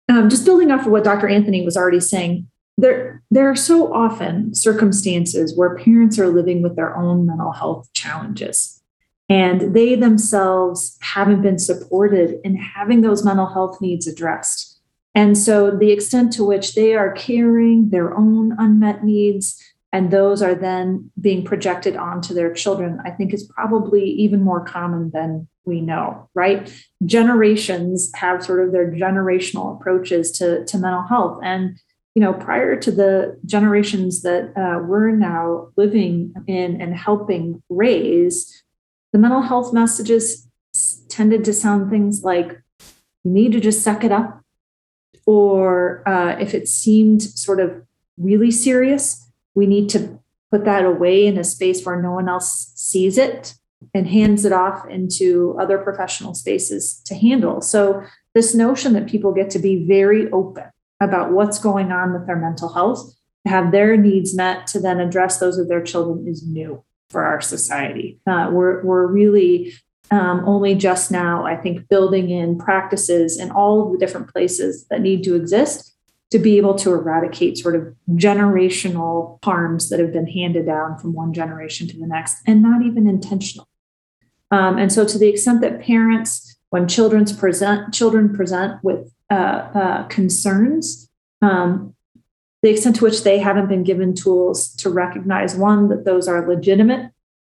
um, 0.10 0.30
just 0.30 0.46
building 0.46 0.72
off 0.72 0.86
of 0.86 0.92
what 0.92 1.04
Dr. 1.04 1.28
Anthony 1.28 1.66
was 1.66 1.76
already 1.76 2.00
saying, 2.00 2.48
there, 2.78 3.24
there 3.32 3.50
are 3.50 3.56
so 3.56 3.94
often 3.94 4.54
circumstances 4.54 5.58
where 5.58 5.76
parents 5.76 6.18
are 6.18 6.30
living 6.30 6.62
with 6.62 6.76
their 6.76 6.96
own 6.96 7.26
mental 7.26 7.52
health 7.52 7.90
challenges 7.94 8.78
and 9.30 9.76
they 9.76 9.96
themselves 9.96 10.98
haven't 11.02 11.42
been 11.42 11.60
supported 11.60 12.40
in 12.44 12.56
having 12.56 13.02
those 13.02 13.26
mental 13.26 13.48
health 13.48 13.82
needs 13.82 14.08
addressed. 14.08 14.80
And 15.14 15.38
so, 15.38 15.72
the 15.72 15.92
extent 15.92 16.32
to 16.34 16.46
which 16.46 16.76
they 16.76 16.94
are 16.94 17.12
carrying 17.12 17.90
their 17.90 18.16
own 18.16 18.56
unmet 18.58 19.04
needs 19.04 19.62
and 19.94 20.12
those 20.12 20.42
are 20.42 20.56
then 20.56 21.12
being 21.20 21.44
projected 21.44 21.96
onto 21.96 22.34
their 22.34 22.54
children, 22.54 23.00
I 23.06 23.12
think 23.12 23.34
is 23.34 23.44
probably 23.44 24.04
even 24.04 24.44
more 24.44 24.64
common 24.64 25.12
than 25.12 25.48
we 25.66 25.82
know, 25.82 26.30
right? 26.34 26.72
Generations 27.06 28.12
have 28.16 28.44
sort 28.44 28.66
of 28.66 28.72
their 28.72 28.92
generational 28.92 29.76
approaches 29.76 30.32
to, 30.40 30.66
to 30.66 30.78
mental 30.78 31.04
health. 31.04 31.40
And, 31.44 31.80
you 32.16 32.22
know, 32.22 32.34
prior 32.34 32.76
to 32.76 32.92
the 32.92 33.40
generations 33.46 34.22
that 34.24 34.52
uh, 34.58 34.84
we're 34.84 35.12
now 35.12 35.70
living 35.78 36.34
in 36.48 36.82
and 36.82 36.96
helping 36.96 37.62
raise, 37.70 38.64
the 39.14 39.20
mental 39.20 39.42
health 39.42 39.74
messages 39.74 40.48
tended 41.10 41.46
to 41.46 41.54
sound 41.54 41.90
things 41.90 42.24
like, 42.24 42.62
you 43.24 43.32
need 43.32 43.52
to 43.54 43.60
just 43.60 43.82
suck 43.82 44.04
it 44.04 44.12
up. 44.12 44.42
Or 45.26 46.08
uh, 46.08 46.38
if 46.40 46.54
it 46.54 46.68
seemed 46.68 47.22
sort 47.22 47.60
of 47.60 47.84
really 48.18 48.52
serious, 48.52 49.27
we 49.58 49.66
need 49.66 49.90
to 49.90 50.20
put 50.52 50.66
that 50.66 50.86
away 50.86 51.26
in 51.26 51.38
a 51.40 51.44
space 51.44 51.84
where 51.84 52.00
no 52.00 52.12
one 52.12 52.30
else 52.30 52.72
sees 52.76 53.18
it 53.18 53.56
and 53.92 54.08
hands 54.08 54.46
it 54.46 54.54
off 54.54 54.88
into 54.88 55.58
other 55.60 55.80
professional 55.80 56.36
spaces 56.36 57.02
to 57.06 57.16
handle. 57.16 57.60
So, 57.62 58.04
this 58.36 58.54
notion 58.54 58.94
that 58.94 59.08
people 59.08 59.34
get 59.34 59.50
to 59.50 59.60
be 59.60 59.88
very 59.88 60.30
open 60.32 60.66
about 61.02 61.32
what's 61.32 61.58
going 61.58 61.92
on 61.92 62.14
with 62.14 62.28
their 62.28 62.36
mental 62.36 62.72
health, 62.72 63.16
have 63.46 63.72
their 63.72 63.98
needs 63.98 64.36
met, 64.36 64.68
to 64.68 64.80
then 64.80 65.00
address 65.00 65.40
those 65.40 65.58
of 65.58 65.68
their 65.70 65.82
children 65.82 66.28
is 66.28 66.46
new 66.46 66.84
for 67.10 67.26
our 67.26 67.42
society. 67.42 68.20
Uh, 68.28 68.52
we're, 68.52 68.84
we're 68.84 69.08
really 69.08 69.74
um, 70.12 70.44
only 70.46 70.76
just 70.76 71.10
now, 71.10 71.46
I 71.46 71.56
think, 71.56 71.90
building 71.90 72.30
in 72.30 72.60
practices 72.60 73.40
in 73.40 73.50
all 73.50 73.88
of 73.88 73.92
the 73.92 73.98
different 73.98 74.32
places 74.32 74.86
that 74.90 75.02
need 75.02 75.24
to 75.24 75.34
exist 75.34 75.97
to 76.32 76.40
be 76.40 76.58
able 76.58 76.76
to 76.76 76.94
eradicate 76.94 77.58
sort 77.58 77.76
of 77.76 77.96
generational 78.12 79.40
harms 79.44 79.90
that 79.90 80.00
have 80.00 80.12
been 80.12 80.28
handed 80.28 80.66
down 80.66 80.98
from 80.98 81.14
one 81.14 81.34
generation 81.34 81.88
to 81.88 81.98
the 81.98 82.06
next 82.06 82.38
and 82.46 82.62
not 82.62 82.82
even 82.82 83.08
intentional. 83.08 83.68
Um, 84.52 84.78
and 84.78 84.92
so, 84.92 85.06
to 85.06 85.18
the 85.18 85.28
extent 85.28 85.62
that 85.62 85.82
parents, 85.82 86.58
when 86.70 86.88
children's 86.88 87.34
present, 87.34 87.94
children 87.94 88.34
present 88.34 88.84
with 88.84 89.12
uh, 89.30 89.34
uh, 89.34 90.04
concerns, 90.08 91.10
um, 91.42 91.94
the 92.62 92.70
extent 92.70 92.96
to 92.98 93.04
which 93.04 93.24
they 93.24 93.40
haven't 93.40 93.68
been 93.68 93.84
given 93.84 94.14
tools 94.14 94.74
to 94.76 94.90
recognize 94.90 95.56
one 95.56 95.90
that 95.90 96.06
those 96.06 96.28
are 96.28 96.48
legitimate, 96.48 97.12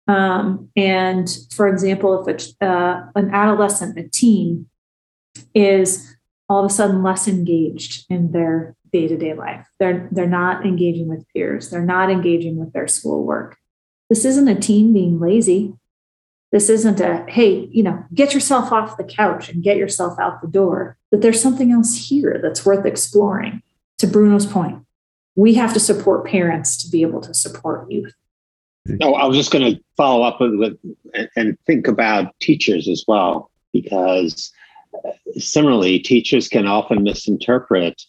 um, 0.09 0.69
and 0.75 1.29
for 1.51 1.67
example, 1.67 2.27
if 2.27 2.53
a, 2.59 2.65
uh, 2.65 3.05
an 3.15 3.29
adolescent, 3.31 3.97
a 3.99 4.09
teen, 4.09 4.67
is 5.53 6.15
all 6.49 6.65
of 6.65 6.69
a 6.69 6.73
sudden 6.73 7.03
less 7.03 7.27
engaged 7.27 8.05
in 8.09 8.31
their 8.31 8.75
day-to-day 8.91 9.35
life. 9.35 9.67
They're 9.79 10.09
they're 10.11 10.27
not 10.27 10.65
engaging 10.65 11.07
with 11.07 11.25
peers. 11.31 11.69
They're 11.69 11.85
not 11.85 12.09
engaging 12.09 12.57
with 12.57 12.73
their 12.73 12.87
schoolwork. 12.87 13.55
This 14.09 14.25
isn't 14.25 14.47
a 14.47 14.59
teen 14.59 14.91
being 14.91 15.19
lazy. 15.19 15.75
This 16.51 16.69
isn't 16.69 16.99
a 16.99 17.23
hey, 17.29 17.69
you 17.71 17.83
know, 17.83 18.03
get 18.13 18.33
yourself 18.33 18.71
off 18.71 18.97
the 18.97 19.03
couch 19.03 19.49
and 19.49 19.63
get 19.63 19.77
yourself 19.77 20.19
out 20.19 20.41
the 20.41 20.47
door. 20.47 20.97
That 21.11 21.21
there's 21.21 21.41
something 21.41 21.71
else 21.71 21.95
here 21.95 22.39
that's 22.41 22.65
worth 22.65 22.85
exploring. 22.85 23.61
To 23.99 24.07
Bruno's 24.07 24.45
point, 24.45 24.79
we 25.35 25.53
have 25.55 25.73
to 25.73 25.79
support 25.79 26.25
parents 26.25 26.77
to 26.83 26.89
be 26.89 27.01
able 27.01 27.21
to 27.21 27.33
support 27.33 27.91
youth. 27.91 28.13
No, 28.85 29.13
I 29.13 29.25
was 29.25 29.35
just 29.35 29.51
going 29.51 29.75
to 29.75 29.81
follow 29.97 30.23
up 30.23 30.39
with, 30.39 30.55
with 30.55 30.77
and 31.35 31.57
think 31.67 31.87
about 31.87 32.33
teachers 32.39 32.87
as 32.87 33.03
well, 33.07 33.51
because 33.73 34.51
similarly, 35.37 35.99
teachers 35.99 36.47
can 36.47 36.67
often 36.67 37.03
misinterpret 37.03 38.01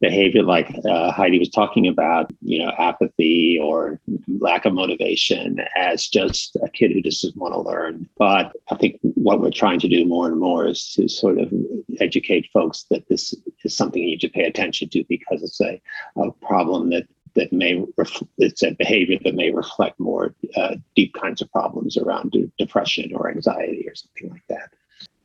behavior 0.00 0.42
like 0.42 0.74
uh, 0.88 1.10
Heidi 1.10 1.38
was 1.38 1.48
talking 1.48 1.88
about, 1.88 2.30
you 2.42 2.58
know, 2.58 2.70
apathy 2.78 3.58
or 3.60 3.98
lack 4.40 4.64
of 4.64 4.74
motivation 4.74 5.58
as 5.74 6.06
just 6.06 6.56
a 6.62 6.68
kid 6.68 6.92
who 6.92 7.00
just 7.00 7.22
doesn't 7.22 7.40
want 7.40 7.54
to 7.54 7.60
learn. 7.60 8.08
But 8.18 8.52
I 8.70 8.76
think 8.76 8.98
what 9.02 9.40
we're 9.40 9.50
trying 9.50 9.80
to 9.80 9.88
do 9.88 10.04
more 10.04 10.26
and 10.26 10.38
more 10.38 10.66
is 10.66 10.92
to 10.94 11.08
sort 11.08 11.38
of 11.38 11.52
educate 11.98 12.50
folks 12.52 12.84
that 12.90 13.08
this 13.08 13.34
is 13.64 13.76
something 13.76 14.02
you 14.02 14.10
need 14.10 14.20
to 14.20 14.28
pay 14.28 14.44
attention 14.44 14.90
to 14.90 15.04
because 15.08 15.42
it's 15.42 15.60
a, 15.60 15.80
a 16.16 16.30
problem 16.32 16.90
that 16.90 17.06
that 17.34 17.52
may 17.52 17.84
ref- 17.98 18.22
it's 18.38 18.62
a 18.62 18.70
behavior 18.72 19.18
that 19.22 19.34
may 19.34 19.50
reflect 19.50 20.00
more 20.00 20.34
uh, 20.56 20.74
deep 20.94 21.14
kinds 21.14 21.42
of 21.42 21.52
problems 21.52 21.98
around 21.98 22.34
depression 22.58 23.12
or 23.14 23.30
anxiety 23.30 23.84
or 23.86 23.94
something 23.94 24.30
like 24.30 24.46
that. 24.48 24.70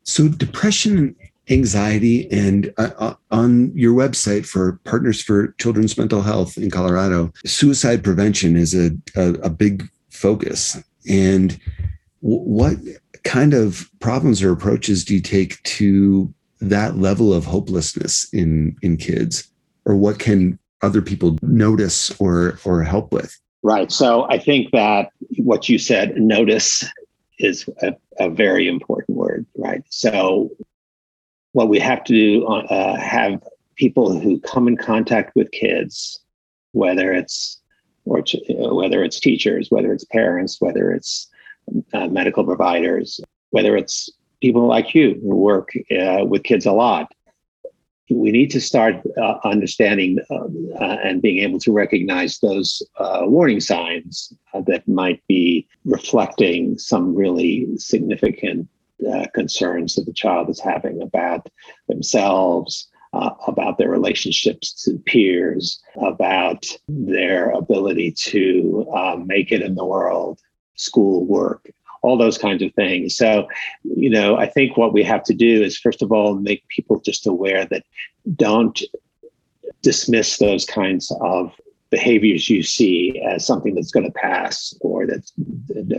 So, 0.03 0.27
depression 0.27 0.97
and 0.97 1.15
anxiety, 1.49 2.31
and 2.31 2.73
uh, 2.77 2.91
uh, 2.97 3.13
on 3.29 3.75
your 3.75 3.93
website 3.93 4.45
for 4.45 4.79
Partners 4.83 5.21
for 5.21 5.53
Children's 5.59 5.97
Mental 5.97 6.21
Health 6.21 6.57
in 6.57 6.71
Colorado, 6.71 7.31
suicide 7.45 8.03
prevention 8.03 8.55
is 8.55 8.73
a, 8.73 8.91
a, 9.15 9.33
a 9.41 9.49
big 9.49 9.89
focus. 10.09 10.81
And 11.09 11.59
w- 12.21 12.41
what 12.43 12.77
kind 13.23 13.53
of 13.53 13.89
problems 13.99 14.41
or 14.41 14.51
approaches 14.51 15.03
do 15.03 15.15
you 15.15 15.21
take 15.21 15.61
to 15.63 16.33
that 16.61 16.97
level 16.97 17.33
of 17.33 17.45
hopelessness 17.45 18.31
in 18.31 18.75
in 18.81 18.97
kids, 18.97 19.49
or 19.85 19.95
what 19.95 20.19
can 20.19 20.59
other 20.81 21.01
people 21.01 21.37
notice 21.41 22.11
or 22.19 22.59
or 22.63 22.83
help 22.83 23.11
with? 23.11 23.37
Right. 23.63 23.91
So 23.91 24.27
I 24.29 24.39
think 24.39 24.71
that 24.71 25.11
what 25.37 25.69
you 25.69 25.77
said, 25.77 26.15
notice, 26.17 26.83
is 27.43 27.67
a, 27.81 27.95
a 28.19 28.29
very 28.29 28.67
important 28.67 29.17
word, 29.17 29.45
right? 29.57 29.83
So, 29.89 30.51
what 31.53 31.67
we 31.67 31.79
have 31.79 32.03
to 32.05 32.13
do 32.13 32.45
uh, 32.45 32.95
have 32.95 33.43
people 33.75 34.17
who 34.19 34.39
come 34.39 34.67
in 34.67 34.77
contact 34.77 35.35
with 35.35 35.51
kids, 35.51 36.19
whether 36.71 37.11
it's 37.11 37.59
or 38.05 38.19
uh, 38.19 38.73
whether 38.73 39.03
it's 39.03 39.19
teachers, 39.19 39.69
whether 39.69 39.91
it's 39.93 40.05
parents, 40.05 40.59
whether 40.59 40.91
it's 40.91 41.27
uh, 41.93 42.07
medical 42.07 42.43
providers, 42.43 43.19
whether 43.51 43.75
it's 43.75 44.09
people 44.41 44.65
like 44.65 44.95
you 44.95 45.19
who 45.21 45.35
work 45.35 45.71
uh, 45.91 46.25
with 46.25 46.43
kids 46.43 46.65
a 46.65 46.71
lot, 46.71 47.11
we 48.11 48.31
need 48.31 48.51
to 48.51 48.61
start 48.61 48.95
uh, 49.17 49.35
understanding 49.43 50.19
uh, 50.29 50.45
uh, 50.79 50.97
and 51.03 51.21
being 51.21 51.39
able 51.39 51.59
to 51.59 51.71
recognize 51.71 52.39
those 52.39 52.83
uh, 52.97 53.21
warning 53.23 53.59
signs 53.59 54.33
uh, 54.53 54.61
that 54.67 54.87
might 54.87 55.21
be 55.27 55.67
reflecting 55.85 56.77
some 56.77 57.15
really 57.15 57.67
significant 57.77 58.67
uh, 59.11 59.25
concerns 59.33 59.95
that 59.95 60.05
the 60.05 60.13
child 60.13 60.49
is 60.49 60.59
having 60.59 61.01
about 61.01 61.47
themselves. 61.87 62.87
about 63.47 63.77
their 63.77 63.89
relationships 63.89 64.67
to 64.83 64.97
peers, 65.05 65.81
about 65.97 66.63
their 66.87 67.51
ability 67.51 68.09
to 68.09 68.85
make 69.25 69.51
it 69.51 69.61
in 69.61 69.75
the 69.75 69.85
world, 69.85 70.39
school 70.75 71.25
work, 71.25 71.69
all 72.01 72.17
those 72.17 72.37
kinds 72.37 72.61
of 72.63 72.73
things. 72.73 73.15
So, 73.15 73.47
you 73.83 74.09
know, 74.09 74.37
I 74.37 74.47
think 74.47 74.77
what 74.77 74.93
we 74.93 75.03
have 75.03 75.23
to 75.25 75.33
do 75.33 75.61
is, 75.61 75.77
first 75.77 76.01
of 76.01 76.11
all, 76.11 76.35
make 76.35 76.67
people 76.67 76.99
just 76.99 77.27
aware 77.27 77.65
that 77.65 77.83
don't 78.35 78.81
dismiss 79.81 80.37
those 80.37 80.65
kinds 80.65 81.11
of 81.21 81.53
behaviors 81.89 82.49
you 82.49 82.63
see 82.63 83.21
as 83.21 83.45
something 83.45 83.75
that's 83.75 83.91
going 83.91 84.05
to 84.05 84.11
pass 84.13 84.73
or 84.79 85.05
that 85.05 85.29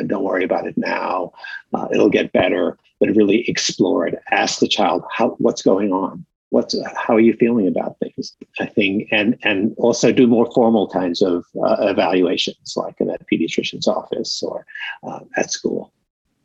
don't 0.06 0.22
worry 0.22 0.42
about 0.42 0.66
it 0.66 0.78
now 0.78 1.30
uh, 1.74 1.86
it'll 1.92 2.08
get 2.08 2.32
better 2.32 2.78
but 3.02 3.16
really 3.16 3.44
explore 3.48 4.06
it. 4.06 4.14
Ask 4.30 4.60
the 4.60 4.68
child 4.68 5.02
how 5.10 5.30
what's 5.38 5.60
going 5.60 5.92
on? 5.92 6.24
What's 6.50 6.76
how 6.96 7.16
are 7.16 7.20
you 7.20 7.34
feeling 7.34 7.66
about 7.66 7.98
things? 7.98 8.36
I 8.60 8.66
think 8.66 9.08
and 9.10 9.36
and 9.42 9.74
also 9.76 10.12
do 10.12 10.28
more 10.28 10.48
formal 10.54 10.86
kinds 10.86 11.20
of 11.20 11.44
uh, 11.56 11.76
evaluations 11.80 12.74
like 12.76 13.00
in 13.00 13.10
a 13.10 13.18
pediatrician's 13.30 13.88
office 13.88 14.40
or 14.40 14.64
uh, 15.02 15.18
at 15.36 15.50
school 15.50 15.91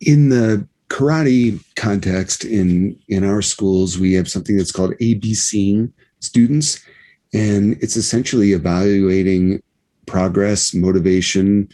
in 0.07 0.29
the 0.29 0.67
karate 0.89 1.63
context 1.75 2.45
in 2.45 2.97
in 3.09 3.23
our 3.23 3.41
schools 3.41 3.99
we 3.99 4.13
have 4.13 4.29
something 4.29 4.57
that's 4.57 4.71
called 4.71 4.93
abcing 5.01 5.91
students 6.21 6.79
and 7.33 7.77
it's 7.81 7.97
essentially 7.97 8.53
evaluating 8.53 9.61
progress 10.05 10.73
motivation 10.73 11.67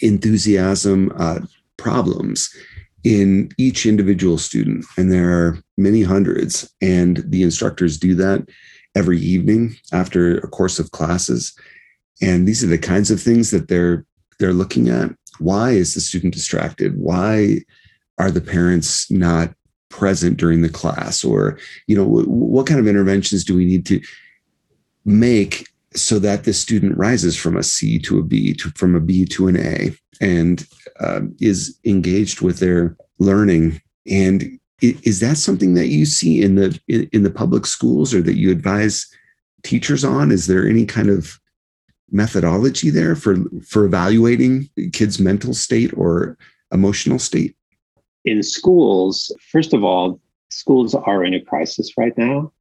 enthusiasm 0.00 1.10
uh, 1.16 1.40
problems 1.76 2.54
in 3.04 3.50
each 3.58 3.86
individual 3.86 4.38
student. 4.38 4.84
And 4.96 5.10
there 5.10 5.30
are 5.30 5.58
many 5.76 6.02
hundreds. 6.02 6.70
And 6.82 7.22
the 7.26 7.42
instructors 7.42 7.96
do 7.96 8.14
that 8.16 8.46
every 8.94 9.18
evening 9.20 9.76
after 9.92 10.38
a 10.38 10.48
course 10.48 10.78
of 10.78 10.90
classes. 10.92 11.56
and 12.20 12.48
these 12.48 12.64
are 12.64 12.68
the 12.68 12.78
kinds 12.78 13.12
of 13.12 13.22
things 13.22 13.52
that 13.52 13.68
they're 13.68 14.04
they're 14.38 14.52
looking 14.52 14.88
at 14.88 15.10
why 15.38 15.70
is 15.70 15.94
the 15.94 16.00
student 16.00 16.34
distracted? 16.34 16.98
Why 16.98 17.60
are 18.18 18.30
the 18.30 18.40
parents 18.40 19.10
not 19.10 19.54
present 19.88 20.36
during 20.36 20.62
the 20.62 20.68
class? 20.68 21.24
Or 21.24 21.58
you 21.86 21.96
know 21.96 22.06
what 22.06 22.66
kind 22.66 22.80
of 22.80 22.86
interventions 22.86 23.44
do 23.44 23.56
we 23.56 23.64
need 23.64 23.86
to 23.86 24.00
make 25.04 25.68
so 25.94 26.18
that 26.18 26.44
the 26.44 26.52
student 26.52 26.96
rises 26.98 27.36
from 27.36 27.56
a 27.56 27.62
c 27.62 27.98
to 28.00 28.18
a 28.18 28.22
b 28.22 28.52
to 28.54 28.70
from 28.70 28.94
a 28.94 29.00
b 29.00 29.24
to 29.24 29.48
an 29.48 29.56
a 29.56 29.92
and 30.20 30.66
uh, 31.00 31.20
is 31.40 31.78
engaged 31.84 32.40
with 32.40 32.58
their 32.58 32.96
learning? 33.18 33.80
And 34.10 34.58
is 34.80 35.20
that 35.20 35.36
something 35.36 35.74
that 35.74 35.88
you 35.88 36.06
see 36.06 36.42
in 36.42 36.54
the 36.56 36.78
in, 36.88 37.08
in 37.12 37.22
the 37.22 37.30
public 37.30 37.66
schools 37.66 38.14
or 38.14 38.22
that 38.22 38.36
you 38.36 38.50
advise 38.50 39.06
teachers 39.62 40.04
on? 40.04 40.30
Is 40.30 40.46
there 40.46 40.68
any 40.68 40.86
kind 40.86 41.08
of 41.08 41.38
methodology 42.10 42.90
there 42.90 43.14
for 43.14 43.36
for 43.66 43.84
evaluating 43.84 44.68
kids 44.92 45.18
mental 45.18 45.54
state 45.54 45.92
or 45.96 46.36
emotional 46.72 47.18
state? 47.18 47.56
In 48.24 48.42
schools, 48.42 49.34
first 49.50 49.72
of 49.72 49.84
all, 49.84 50.20
schools 50.50 50.94
are 50.94 51.24
in 51.24 51.34
a 51.34 51.40
crisis 51.40 51.92
right 51.96 52.16
now 52.16 52.52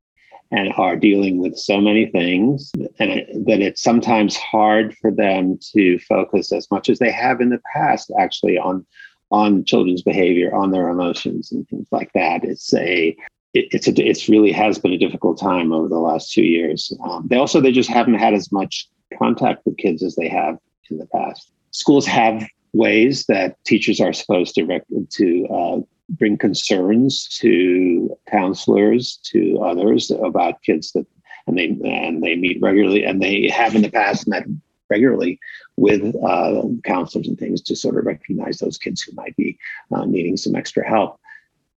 and 0.51 0.71
are 0.77 0.95
dealing 0.95 1.39
with 1.39 1.57
so 1.57 1.81
many 1.81 2.05
things 2.05 2.71
and 2.99 3.45
that 3.45 3.59
it's 3.59 3.81
sometimes 3.81 4.37
hard 4.37 4.95
for 4.97 5.11
them 5.11 5.59
to 5.73 5.99
focus 5.99 6.53
as 6.53 6.69
much 6.71 6.89
as 6.89 6.99
they 6.99 7.11
have 7.11 7.41
in 7.41 7.49
the 7.49 7.61
past 7.73 8.11
actually 8.19 8.57
on 8.57 8.85
on 9.29 9.65
children's 9.65 10.01
behavior 10.01 10.55
on 10.55 10.71
their 10.71 10.87
emotions 10.87 11.51
and 11.51 11.67
things 11.67 11.87
like 11.91 12.11
that. 12.13 12.45
It's 12.45 12.73
a 12.73 13.09
it, 13.53 13.67
it's 13.71 13.87
a 13.87 14.07
it's 14.07 14.29
really 14.29 14.51
has 14.51 14.79
been 14.79 14.93
a 14.93 14.97
difficult 14.97 15.39
time 15.39 15.73
over 15.73 15.87
the 15.87 15.99
last 15.99 16.31
two 16.31 16.43
years. 16.43 16.93
Um, 17.03 17.27
they 17.27 17.37
also 17.37 17.59
they 17.59 17.71
just 17.71 17.89
haven't 17.89 18.15
had 18.15 18.33
as 18.33 18.51
much 18.51 18.87
contact 19.17 19.65
with 19.65 19.77
kids 19.77 20.03
as 20.03 20.15
they 20.15 20.27
have 20.27 20.57
in 20.89 20.97
the 20.97 21.05
past 21.07 21.51
schools 21.71 22.05
have 22.05 22.43
ways 22.73 23.25
that 23.27 23.63
teachers 23.65 23.99
are 23.99 24.13
supposed 24.13 24.55
to 24.55 24.65
rec- 24.65 24.85
to 25.09 25.47
uh, 25.47 25.79
bring 26.09 26.37
concerns 26.37 27.27
to 27.27 28.15
counselors 28.29 29.19
to 29.23 29.59
others 29.59 30.11
about 30.11 30.61
kids 30.63 30.91
that 30.91 31.05
and 31.47 31.57
they 31.57 31.67
and 31.85 32.21
they 32.21 32.35
meet 32.35 32.61
regularly 32.61 33.03
and 33.03 33.21
they 33.21 33.49
have 33.49 33.73
in 33.73 33.81
the 33.81 33.89
past 33.89 34.27
met 34.27 34.45
regularly 34.89 35.39
with 35.75 36.15
uh, 36.23 36.61
counselors 36.83 37.27
and 37.27 37.37
things 37.37 37.61
to 37.61 37.75
sort 37.75 37.97
of 37.97 38.05
recognize 38.05 38.57
those 38.57 38.77
kids 38.77 39.01
who 39.01 39.13
might 39.13 39.35
be 39.35 39.57
uh, 39.93 40.05
needing 40.05 40.37
some 40.37 40.55
extra 40.55 40.87
help. 40.87 41.19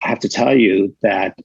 I 0.02 0.08
have 0.08 0.20
to 0.20 0.28
tell 0.28 0.56
you 0.56 0.94
that 1.02 1.38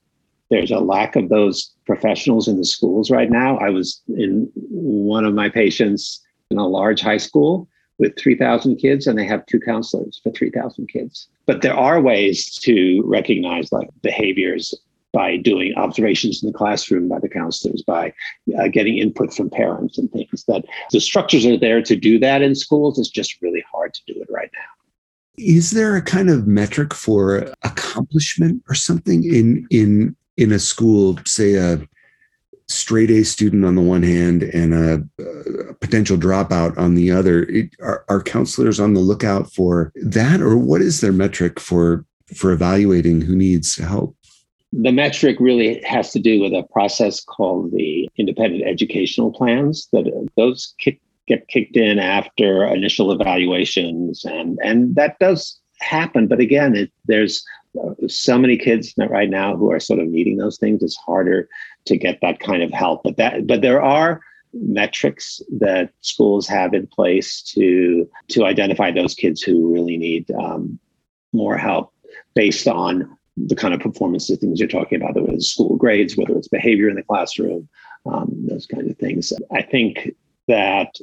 there's 0.54 0.72
a 0.72 0.80
lack 0.80 1.16
of 1.16 1.30
those 1.30 1.74
professionals 1.88 2.48
in 2.48 2.58
the 2.58 2.66
schools 2.66 3.10
right 3.10 3.32
now. 3.32 3.58
I 3.58 3.70
was 3.70 4.02
in 4.08 4.50
one 4.54 5.26
of 5.26 5.34
my 5.34 5.50
patients 5.50 6.22
in 6.52 6.60
a 6.60 6.68
large 6.68 7.02
high 7.02 7.18
school 7.18 7.68
with 7.98 8.18
3,000 8.20 8.76
kids 8.76 9.08
and 9.08 9.18
they 9.18 9.26
have 9.26 9.46
two 9.48 9.60
counselors 9.60 10.20
for 10.22 10.32
3,000 10.32 10.88
kids. 10.88 11.28
But 11.48 11.64
there 11.64 11.76
are 11.76 12.00
ways 12.00 12.54
to 12.60 13.02
recognize 13.04 13.72
like 13.72 13.90
behaviors 14.04 14.76
by 15.12 15.38
doing 15.38 15.74
observations 15.76 16.44
in 16.44 16.52
the 16.52 16.58
classroom 16.58 17.10
by 17.10 17.20
the 17.20 17.30
counselors, 17.30 17.84
by 17.86 18.14
uh, 18.60 18.68
getting 18.68 19.00
input 19.00 19.34
from 19.34 19.50
parents 19.50 19.98
and 19.98 20.12
things 20.12 20.44
that 20.48 20.66
the 20.92 21.00
structures 21.00 21.48
are 21.48 21.58
there 21.58 21.82
to 21.82 21.96
do 21.96 22.20
that 22.20 22.44
in 22.44 22.54
schools. 22.54 23.00
It's 23.00 23.10
just 23.10 23.42
really 23.42 23.64
hard 23.72 23.96
to 23.96 24.02
do 24.14 24.22
it 24.22 24.28
right 24.32 24.50
now. 24.54 24.60
Is 25.36 25.72
there 25.72 25.96
a 25.96 26.02
kind 26.02 26.30
of 26.30 26.46
metric 26.46 26.94
for 26.94 27.52
accomplishment 27.64 28.64
or 28.70 28.76
something 28.76 29.24
in 29.24 29.66
in 29.72 30.16
in 30.38 30.52
a 30.52 30.60
school, 30.60 31.18
say 31.26 31.56
a 31.56 31.88
straight 32.68 33.12
A 33.12 33.24
student 33.24 33.66
on 33.66 33.76
the 33.76 33.82
one 33.82 34.04
hand 34.04 34.44
and 34.44 34.74
a, 34.74 35.04
a 35.70 35.74
potential 35.76 36.18
dropout 36.18 36.78
on 36.78 36.96
the 36.96 37.12
other. 37.12 37.44
It, 37.44 37.70
are, 37.82 38.06
are 38.10 38.22
counselors 38.22 38.80
on 38.80 38.94
the 38.94 39.00
lookout 39.00 39.52
for 39.52 39.92
that, 39.96 40.42
or 40.42 40.58
what 40.58 40.82
is 40.82 41.02
their 41.02 41.12
metric 41.12 41.60
for 41.60 42.06
for 42.36 42.52
evaluating 42.52 43.22
who 43.22 43.36
needs 43.36 43.78
help? 43.78 44.16
The 44.72 44.92
metric 44.92 45.38
really 45.40 45.84
has 45.84 46.12
to 46.14 46.20
do 46.20 46.42
with 46.42 46.54
a 46.54 46.66
process 46.72 47.24
called 47.24 47.72
the 47.74 48.10
independent 48.18 48.64
educational 48.64 49.32
plans. 49.32 49.88
That 49.92 50.08
uh, 50.08 50.26
those 50.36 50.74
kick, 50.80 51.00
get 51.28 51.48
kicked 51.48 51.78
in 51.78 52.00
after 52.00 52.66
initial 52.66 53.12
evaluations, 53.12 54.26
and 54.26 54.58
and 54.64 54.96
that 54.96 55.20
does 55.20 55.60
happen. 55.80 56.28
But 56.28 56.40
again, 56.40 56.76
it, 56.76 56.92
there's 57.06 57.44
so 58.08 58.38
many 58.38 58.58
kids 58.58 58.94
right 58.98 59.30
now 59.30 59.56
who 59.56 59.72
are 59.72 59.80
sort 59.80 60.00
of 60.00 60.08
needing 60.08 60.38
those 60.38 60.58
things. 60.58 60.84
It's 60.84 60.96
harder 60.96 61.50
to 61.86 61.98
get 61.98 62.20
that 62.22 62.40
kind 62.40 62.62
of 62.64 62.72
help. 62.72 63.04
But 63.04 63.18
that, 63.18 63.48
but 63.48 63.62
there 63.62 63.82
are 63.82 64.22
metrics 64.54 65.42
that 65.60 65.92
schools 66.02 66.48
have 66.48 66.74
in 66.74 66.86
place 66.86 67.42
to 67.42 68.08
to 68.28 68.46
identify 68.46 68.92
those 68.92 69.16
kids 69.16 69.42
who 69.42 69.74
really 69.74 69.98
need 69.98 70.30
um, 70.32 70.80
more 71.32 71.58
help 71.58 71.92
based 72.36 72.68
on 72.68 73.18
the 73.36 73.56
kind 73.56 73.74
of 73.74 73.80
performance 73.80 74.30
of 74.30 74.38
things 74.40 74.60
you're 74.60 74.70
talking 74.70 75.02
about, 75.02 75.16
whether 75.16 75.34
it's 75.34 75.48
school 75.48 75.76
grades, 75.76 76.16
whether 76.16 76.38
it's 76.38 76.48
behavior 76.48 76.88
in 76.88 76.96
the 76.96 77.04
classroom, 77.04 77.68
um, 78.06 78.30
those 78.48 78.68
kind 78.68 78.90
of 78.90 78.98
things. 78.98 79.34
I 79.52 79.64
think 79.64 80.12
that 80.48 80.96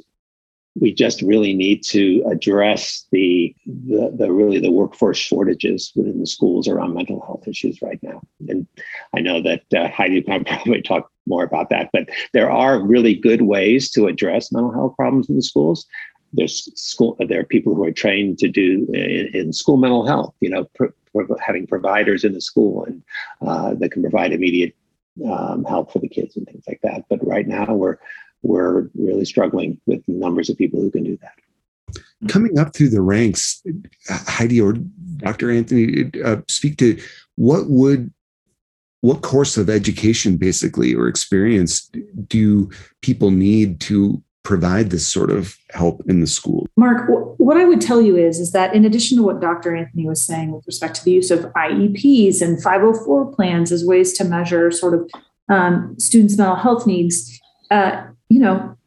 we 0.79 0.93
just 0.93 1.21
really 1.21 1.53
need 1.53 1.83
to 1.83 2.23
address 2.31 3.05
the, 3.11 3.50
the, 3.65 4.13
the 4.17 4.31
really 4.31 4.59
the 4.59 4.71
workforce 4.71 5.17
shortages 5.17 5.91
within 5.95 6.19
the 6.19 6.25
schools 6.25 6.67
around 6.67 6.93
mental 6.93 7.21
health 7.21 7.47
issues 7.47 7.81
right 7.81 7.99
now. 8.01 8.21
And 8.47 8.67
I 9.15 9.19
know 9.19 9.41
that 9.41 9.63
uh, 9.75 9.87
Heidi 9.89 10.21
can 10.21 10.43
probably 10.45 10.81
talk 10.81 11.11
more 11.27 11.43
about 11.43 11.69
that, 11.69 11.89
but 11.93 12.09
there 12.33 12.49
are 12.49 12.81
really 12.81 13.15
good 13.15 13.43
ways 13.43 13.91
to 13.91 14.07
address 14.07 14.51
mental 14.51 14.71
health 14.71 14.95
problems 14.95 15.29
in 15.29 15.35
the 15.35 15.43
schools. 15.43 15.85
There's 16.33 16.69
school. 16.81 17.17
There 17.19 17.41
are 17.41 17.45
people 17.45 17.75
who 17.75 17.83
are 17.83 17.91
trained 17.91 18.39
to 18.39 18.47
do 18.47 18.87
in, 18.93 19.29
in 19.33 19.53
school 19.53 19.77
mental 19.77 20.05
health. 20.05 20.33
You 20.39 20.49
know, 20.49 20.69
having 21.45 21.67
providers 21.67 22.23
in 22.23 22.33
the 22.33 22.41
school 22.41 22.85
and 22.85 23.03
uh, 23.41 23.73
that 23.75 23.91
can 23.91 24.01
provide 24.01 24.31
immediate 24.31 24.73
um, 25.29 25.65
help 25.65 25.91
for 25.91 25.99
the 25.99 26.07
kids 26.07 26.37
and 26.37 26.47
things 26.47 26.63
like 26.69 26.79
that. 26.83 27.03
But 27.09 27.25
right 27.27 27.45
now, 27.45 27.73
we're 27.73 27.97
we're 28.43 28.89
really 28.95 29.25
struggling 29.25 29.79
with 29.85 30.01
numbers 30.07 30.49
of 30.49 30.57
people 30.57 30.79
who 30.79 30.89
can 30.89 31.03
do 31.03 31.17
that. 31.21 31.33
Coming 32.27 32.59
up 32.59 32.75
through 32.75 32.89
the 32.89 33.01
ranks, 33.01 33.63
Heidi 34.09 34.61
or 34.61 34.73
Dr. 35.17 35.51
Anthony, 35.51 36.11
uh, 36.23 36.37
speak 36.47 36.77
to 36.77 36.99
what 37.35 37.67
would 37.67 38.11
what 39.01 39.23
course 39.23 39.57
of 39.57 39.67
education 39.67 40.37
basically 40.37 40.93
or 40.93 41.07
experience 41.07 41.89
do 42.27 42.69
people 43.01 43.31
need 43.31 43.79
to 43.79 44.21
provide 44.43 44.91
this 44.91 45.07
sort 45.07 45.31
of 45.31 45.57
help 45.71 46.03
in 46.07 46.19
the 46.19 46.27
school 46.27 46.67
mark 46.75 47.07
what 47.37 47.57
i 47.57 47.65
would 47.65 47.81
tell 47.81 48.01
you 48.01 48.15
is 48.15 48.39
is 48.39 48.51
that 48.51 48.75
in 48.75 48.85
addition 48.85 49.17
to 49.17 49.23
what 49.23 49.39
dr 49.39 49.75
anthony 49.75 50.05
was 50.05 50.23
saying 50.23 50.51
with 50.51 50.65
respect 50.67 50.95
to 50.95 51.03
the 51.03 51.11
use 51.11 51.31
of 51.31 51.45
ieps 51.53 52.41
and 52.41 52.61
504 52.61 53.33
plans 53.33 53.71
as 53.71 53.85
ways 53.85 54.13
to 54.13 54.23
measure 54.23 54.69
sort 54.71 54.93
of 54.93 55.09
um, 55.49 55.95
students 55.99 56.37
mental 56.37 56.55
health 56.55 56.85
needs 56.85 57.39
uh, 57.71 58.03
you 58.29 58.39
know, 58.39 58.77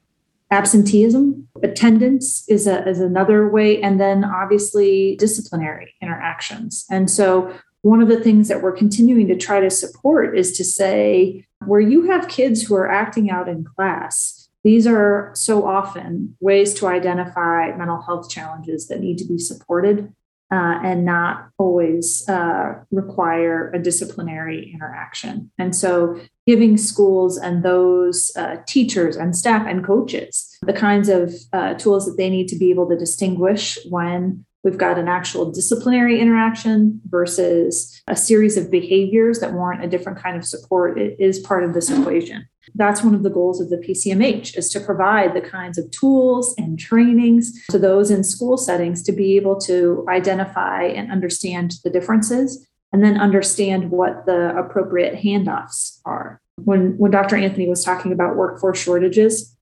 absenteeism, 0.55 1.49
attendance 1.63 2.49
is 2.49 2.67
a, 2.67 2.89
is 2.89 3.01
another 3.01 3.49
way, 3.49 3.83
and 3.83 4.01
then 4.01 4.25
obviously 4.25 5.17
disciplinary 5.17 5.95
interactions. 6.01 6.87
And 6.91 7.11
so 7.11 7.53
one 7.83 8.01
of 8.01 8.09
the 8.09 8.21
things 8.21 8.49
that 8.49 8.63
we're 8.63 8.73
continuing 8.73 9.27
to 9.29 9.37
try 9.37 9.61
to 9.61 9.69
support 9.69 10.39
is 10.39 10.57
to 10.57 10.65
say 10.65 11.45
where 11.67 11.81
you 11.81 12.11
have 12.11 12.29
kids 12.29 12.63
who 12.63 12.75
are 12.77 12.91
acting 12.91 13.31
out 13.31 13.49
in 13.49 13.65
class, 13.65 14.49
these 14.63 14.87
are 14.87 15.33
so 15.35 15.67
often 15.67 16.37
ways 16.41 16.73
to 16.75 16.87
identify 16.87 17.77
mental 17.77 18.01
health 18.01 18.31
challenges 18.31 18.87
that 18.89 19.01
need 19.01 19.19
to 19.19 19.27
be 19.27 19.39
supported 19.39 20.13
uh, 20.53 20.79
and 20.85 21.05
not 21.05 21.49
always 21.59 22.27
uh, 22.29 22.75
require 22.91 23.71
a 23.73 23.79
disciplinary 23.79 24.73
interaction. 24.73 25.51
And 25.59 25.75
so, 25.75 26.21
giving 26.47 26.77
schools 26.77 27.39
and 27.39 27.63
those 27.63 28.31
uh, 28.37 28.57
teachers 28.67 29.17
and 29.17 29.37
staff 29.37 29.67
and 29.67 29.85
coaches 29.85 30.57
the 30.63 30.73
kinds 30.73 31.09
of 31.09 31.35
uh, 31.53 31.75
tools 31.75 32.07
that 32.07 32.17
they 32.17 32.29
need 32.31 32.49
to 32.49 32.59
be 32.59 32.71
able 32.71 32.89
to 32.89 32.97
distinguish 32.97 33.79
when 33.89 34.45
we've 34.63 34.79
got 34.79 34.99
an 34.99 35.09
actual 35.09 35.51
disciplinary 35.51 36.21
interaction 36.21 37.01
versus 37.07 38.03
a 38.09 38.17
series 38.17 38.57
of 38.57 38.71
behaviors 38.71 39.41
that 39.41 39.53
warrant 39.53 39.85
a 39.85 39.89
different 39.89 40.19
kind 40.19 40.37
of 40.37 40.45
support 40.45 40.99
is 40.99 41.39
part 41.41 41.65
of 41.65 41.75
this 41.75 41.91
equation. 41.91 42.49
That's 42.75 43.05
one 43.05 43.15
of 43.15 43.23
the 43.23 43.31
goals 43.31 43.61
of 43.61 43.69
the 43.69 43.77
PCMH 43.77 44.57
is 44.57 44.71
to 44.71 44.81
provide 44.81 45.35
the 45.35 45.43
kinds 45.43 45.77
of 45.77 45.91
tools 45.91 46.55
and 46.57 46.79
trainings 46.79 47.53
to 47.71 47.79
those 47.79 48.11
in 48.11 48.25
school 48.25 48.57
settings 48.57 49.03
to 49.03 49.13
be 49.13 49.37
able 49.37 49.61
to 49.61 50.05
identify 50.09 50.85
and 50.85 51.13
understand 51.13 51.75
the 51.85 51.91
differences 51.91 52.67
and 52.95 53.03
then 53.03 53.21
understand 53.21 53.91
what 53.91 54.25
the 54.25 54.57
appropriate 54.57 55.21
handoffs 55.21 55.99
are. 56.05 56.41
When 56.63 56.97
when 56.97 57.11
Dr. 57.11 57.35
Anthony 57.35 57.69
was 57.69 57.83
talking 57.83 58.13
about 58.13 58.37
workforce 58.37 58.79
shortages, 58.79 59.57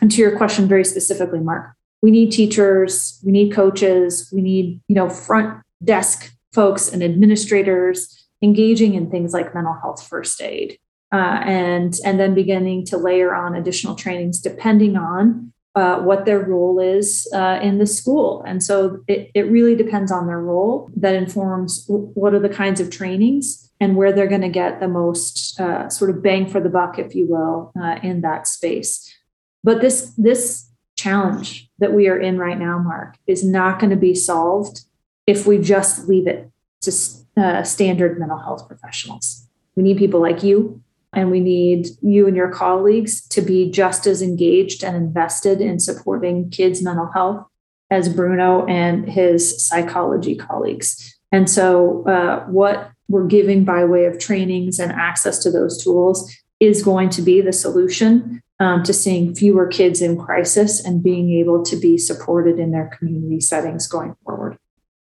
and 0.00 0.12
to 0.12 0.18
your 0.18 0.36
question 0.36 0.68
very 0.68 0.84
specifically, 0.84 1.40
Mark, 1.40 1.74
we 2.02 2.12
need 2.12 2.30
teachers, 2.30 3.20
we 3.26 3.32
need 3.32 3.52
coaches, 3.52 4.30
we 4.32 4.42
need, 4.42 4.80
you 4.86 4.94
know, 4.94 5.10
front 5.10 5.60
desk 5.82 6.32
folks 6.52 6.88
and 6.92 7.02
administrators 7.02 8.28
engaging 8.42 8.94
in 8.94 9.10
things 9.10 9.32
like 9.32 9.56
mental 9.56 9.74
health 9.82 10.06
first 10.06 10.40
aid 10.40 10.78
uh, 11.12 11.40
and 11.44 11.96
and 12.04 12.20
then 12.20 12.32
beginning 12.32 12.86
to 12.86 12.96
layer 12.96 13.34
on 13.34 13.56
additional 13.56 13.96
trainings 13.96 14.40
depending 14.40 14.96
on 14.96 15.52
uh, 15.78 16.00
what 16.00 16.24
their 16.24 16.40
role 16.40 16.80
is 16.80 17.28
uh, 17.32 17.60
in 17.62 17.78
the 17.78 17.86
school. 17.86 18.42
And 18.46 18.62
so 18.62 19.00
it, 19.06 19.30
it 19.32 19.42
really 19.42 19.76
depends 19.76 20.10
on 20.10 20.26
their 20.26 20.40
role 20.40 20.90
that 20.96 21.14
informs 21.14 21.84
what 21.88 22.34
are 22.34 22.40
the 22.40 22.48
kinds 22.48 22.80
of 22.80 22.90
trainings 22.90 23.70
and 23.80 23.94
where 23.94 24.12
they're 24.12 24.26
going 24.26 24.40
to 24.40 24.48
get 24.48 24.80
the 24.80 24.88
most 24.88 25.58
uh, 25.60 25.88
sort 25.88 26.10
of 26.10 26.20
bang 26.20 26.48
for 26.48 26.60
the 26.60 26.68
buck, 26.68 26.98
if 26.98 27.14
you 27.14 27.28
will, 27.28 27.72
uh, 27.80 27.96
in 28.02 28.22
that 28.22 28.48
space. 28.48 29.14
But 29.62 29.80
this, 29.80 30.12
this 30.18 30.68
challenge 30.96 31.70
that 31.78 31.92
we 31.92 32.08
are 32.08 32.18
in 32.18 32.38
right 32.38 32.58
now, 32.58 32.78
Mark, 32.80 33.16
is 33.28 33.44
not 33.44 33.78
going 33.78 33.90
to 33.90 33.96
be 33.96 34.14
solved 34.16 34.80
if 35.28 35.46
we 35.46 35.58
just 35.58 36.08
leave 36.08 36.26
it 36.26 36.50
to 36.80 36.92
uh, 37.36 37.62
standard 37.62 38.18
mental 38.18 38.38
health 38.38 38.66
professionals. 38.66 39.46
We 39.76 39.84
need 39.84 39.98
people 39.98 40.20
like 40.20 40.42
you 40.42 40.82
and 41.14 41.30
we 41.30 41.40
need 41.40 41.88
you 42.02 42.26
and 42.26 42.36
your 42.36 42.50
colleagues 42.50 43.26
to 43.28 43.40
be 43.40 43.70
just 43.70 44.06
as 44.06 44.22
engaged 44.22 44.84
and 44.84 44.96
invested 44.96 45.60
in 45.60 45.78
supporting 45.78 46.50
kids' 46.50 46.82
mental 46.82 47.10
health 47.12 47.46
as 47.90 48.08
Bruno 48.08 48.66
and 48.66 49.08
his 49.08 49.66
psychology 49.66 50.36
colleagues. 50.36 51.18
And 51.32 51.48
so, 51.48 52.04
uh, 52.06 52.44
what 52.46 52.90
we're 53.08 53.26
giving 53.26 53.64
by 53.64 53.84
way 53.84 54.04
of 54.04 54.18
trainings 54.18 54.78
and 54.78 54.92
access 54.92 55.38
to 55.40 55.50
those 55.50 55.82
tools 55.82 56.30
is 56.60 56.82
going 56.82 57.08
to 57.10 57.22
be 57.22 57.40
the 57.40 57.52
solution 57.52 58.42
um, 58.60 58.82
to 58.82 58.92
seeing 58.92 59.34
fewer 59.34 59.66
kids 59.66 60.02
in 60.02 60.18
crisis 60.18 60.84
and 60.84 61.02
being 61.02 61.32
able 61.32 61.62
to 61.64 61.76
be 61.76 61.96
supported 61.96 62.58
in 62.58 62.72
their 62.72 62.90
community 62.98 63.40
settings 63.40 63.86
going 63.86 64.14
forward. 64.24 64.58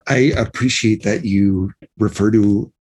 I 0.08 0.34
appreciate 0.38 1.04
that 1.04 1.26
you 1.26 1.74
refer 1.98 2.32
to 2.32 2.72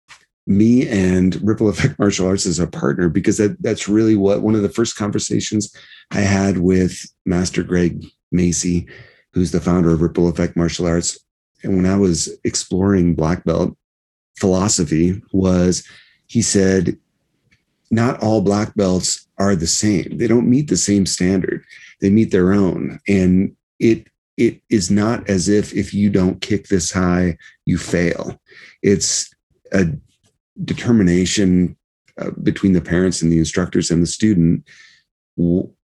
me 0.49 0.89
and 0.89 1.39
Ripple 1.47 1.69
Effect 1.69 1.97
Martial 1.99 2.27
Arts 2.27 2.47
as 2.47 2.59
a 2.59 2.67
partner 2.67 3.07
because 3.07 3.37
that, 3.37 3.61
that's 3.61 3.87
really 3.87 4.15
what 4.15 4.41
one 4.41 4.55
of 4.55 4.63
the 4.63 4.69
first 4.69 4.97
conversations 4.97 5.73
I 6.11 6.21
had 6.21 6.57
with 6.57 7.05
Master 7.25 7.63
Greg 7.63 8.03
Macy, 8.31 8.87
who's 9.31 9.51
the 9.51 9.61
founder 9.61 9.91
of 9.91 10.01
Ripple 10.01 10.27
Effect 10.27 10.57
Martial 10.57 10.87
Arts. 10.87 11.19
And 11.63 11.75
when 11.75 11.85
I 11.85 11.95
was 11.95 12.35
exploring 12.43 13.13
black 13.13 13.43
belt 13.43 13.77
philosophy, 14.37 15.21
was 15.31 15.87
he 16.25 16.41
said, 16.41 16.97
not 17.91 18.21
all 18.21 18.41
black 18.41 18.73
belts 18.75 19.27
are 19.37 19.55
the 19.55 19.67
same. 19.67 20.17
They 20.17 20.27
don't 20.27 20.49
meet 20.49 20.67
the 20.67 20.77
same 20.77 21.05
standard. 21.05 21.63
They 22.01 22.09
meet 22.09 22.31
their 22.31 22.53
own. 22.53 22.99
And 23.07 23.55
it 23.79 24.07
it 24.37 24.61
is 24.69 24.89
not 24.89 25.29
as 25.29 25.49
if 25.49 25.73
if 25.73 25.93
you 25.93 26.09
don't 26.09 26.41
kick 26.41 26.69
this 26.69 26.91
high, 26.91 27.37
you 27.65 27.77
fail. 27.77 28.39
It's 28.81 29.29
a 29.73 29.87
determination 30.65 31.75
uh, 32.19 32.31
between 32.43 32.73
the 32.73 32.81
parents 32.81 33.21
and 33.21 33.31
the 33.31 33.39
instructors 33.39 33.91
and 33.91 34.01
the 34.01 34.07
student 34.07 34.67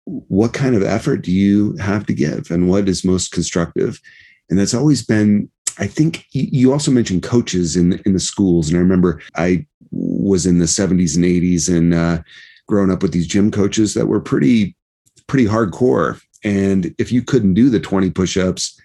what 0.04 0.52
kind 0.52 0.74
of 0.74 0.82
effort 0.82 1.18
do 1.18 1.32
you 1.32 1.76
have 1.76 2.06
to 2.06 2.12
give 2.12 2.50
and 2.50 2.68
what 2.68 2.88
is 2.88 3.04
most 3.04 3.32
constructive? 3.32 4.00
And 4.48 4.58
that's 4.58 4.74
always 4.74 5.04
been 5.04 5.50
i 5.78 5.86
think 5.86 6.26
you 6.32 6.72
also 6.72 6.90
mentioned 6.90 7.22
coaches 7.22 7.76
in 7.76 8.00
in 8.04 8.12
the 8.12 8.20
schools. 8.20 8.68
And 8.68 8.76
i 8.76 8.80
remember 8.80 9.20
i 9.36 9.64
was 9.92 10.46
in 10.46 10.58
the 10.58 10.66
70s 10.66 11.16
and 11.16 11.24
80s 11.24 11.74
and 11.74 11.94
uh, 11.94 12.22
growing 12.68 12.90
up 12.90 13.02
with 13.02 13.12
these 13.12 13.26
gym 13.26 13.50
coaches 13.50 13.94
that 13.94 14.06
were 14.06 14.20
pretty 14.20 14.76
pretty 15.26 15.46
hardcore. 15.46 16.20
And 16.42 16.94
if 16.98 17.12
you 17.12 17.22
couldn't 17.22 17.54
do 17.54 17.70
the 17.70 17.80
20 17.80 18.10
push-ups 18.10 18.80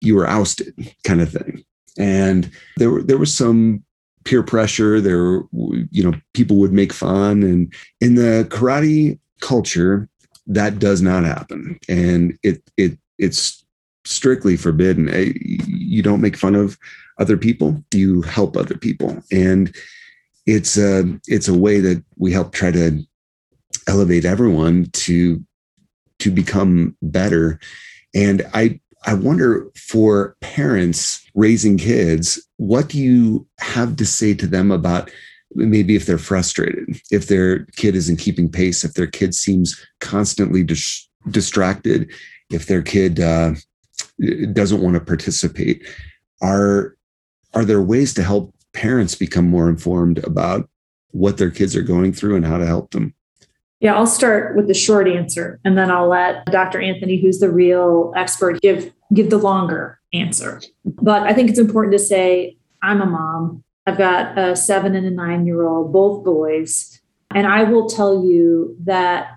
you 0.00 0.14
were 0.14 0.26
ousted 0.26 0.74
kind 1.04 1.20
of 1.20 1.32
thing. 1.32 1.64
And 1.98 2.50
there 2.76 2.90
were 2.90 3.02
there 3.02 3.18
was 3.18 3.36
some 3.36 3.84
peer 4.24 4.42
pressure 4.42 5.00
there 5.00 5.42
you 5.90 6.02
know 6.02 6.12
people 6.34 6.56
would 6.56 6.72
make 6.72 6.92
fun. 6.92 7.42
And 7.42 7.72
in 8.00 8.14
the 8.14 8.46
karate 8.50 9.18
culture 9.40 10.08
that 10.48 10.78
does 10.78 11.02
not 11.02 11.24
happen. 11.24 11.78
And 11.88 12.36
it 12.42 12.62
it 12.76 12.98
it's 13.18 13.64
strictly 14.04 14.56
forbidden. 14.56 15.08
Eh, 15.08 15.32
you 15.66 16.02
don't 16.02 16.22
make 16.22 16.36
fun 16.36 16.54
of 16.54 16.78
other 17.18 17.36
people 17.36 17.82
you 17.92 18.22
help 18.22 18.56
other 18.56 18.76
people. 18.76 19.22
And 19.30 19.74
it's 20.46 20.78
a 20.78 21.04
it's 21.26 21.48
a 21.48 21.58
way 21.58 21.80
that 21.80 22.02
we 22.16 22.32
help 22.32 22.52
try 22.52 22.70
to 22.70 23.02
elevate 23.86 24.24
everyone 24.24 24.86
to 24.92 25.44
to 26.20 26.30
become 26.30 26.96
better. 27.02 27.60
And 28.14 28.46
i 28.54 28.80
I 29.06 29.14
wonder 29.14 29.70
for 29.76 30.36
parents 30.40 31.24
raising 31.34 31.78
kids, 31.78 32.44
what 32.56 32.88
do 32.88 32.98
you 32.98 33.46
have 33.60 33.96
to 33.96 34.06
say 34.06 34.34
to 34.34 34.46
them 34.46 34.70
about 34.70 35.10
maybe 35.54 35.96
if 35.96 36.06
they're 36.06 36.18
frustrated, 36.18 37.00
if 37.10 37.28
their 37.28 37.64
kid 37.76 37.94
isn't 37.94 38.18
keeping 38.18 38.50
pace, 38.50 38.84
if 38.84 38.94
their 38.94 39.06
kid 39.06 39.34
seems 39.34 39.80
constantly 40.00 40.62
dis- 40.62 41.08
distracted, 41.30 42.10
if 42.50 42.66
their 42.66 42.82
kid 42.82 43.20
uh, 43.20 43.52
doesn't 44.52 44.82
want 44.82 44.94
to 44.94 45.00
participate? 45.00 45.86
Are 46.40 46.96
are 47.54 47.64
there 47.64 47.82
ways 47.82 48.12
to 48.14 48.22
help 48.22 48.54
parents 48.74 49.14
become 49.14 49.48
more 49.48 49.68
informed 49.68 50.18
about 50.18 50.68
what 51.12 51.38
their 51.38 51.50
kids 51.50 51.74
are 51.74 51.82
going 51.82 52.12
through 52.12 52.36
and 52.36 52.44
how 52.44 52.58
to 52.58 52.66
help 52.66 52.90
them? 52.90 53.14
Yeah, 53.80 53.94
I'll 53.94 54.06
start 54.06 54.56
with 54.56 54.66
the 54.66 54.74
short 54.74 55.06
answer 55.06 55.60
and 55.64 55.78
then 55.78 55.90
I'll 55.90 56.08
let 56.08 56.44
Dr. 56.46 56.80
Anthony, 56.80 57.20
who's 57.20 57.38
the 57.38 57.50
real 57.50 58.12
expert, 58.16 58.60
give 58.60 58.92
give 59.14 59.30
the 59.30 59.38
longer 59.38 60.00
answer. 60.12 60.60
But 60.84 61.22
I 61.22 61.32
think 61.32 61.50
it's 61.50 61.58
important 61.58 61.92
to 61.92 61.98
say 61.98 62.56
I'm 62.82 63.00
a 63.00 63.06
mom. 63.06 63.64
I've 63.86 63.98
got 63.98 64.36
a 64.38 64.54
7 64.54 64.94
and 64.94 65.06
a 65.06 65.10
9-year-old, 65.10 65.92
both 65.92 66.24
boys, 66.24 67.00
and 67.34 67.46
I 67.46 67.64
will 67.64 67.88
tell 67.88 68.24
you 68.24 68.76
that 68.84 69.36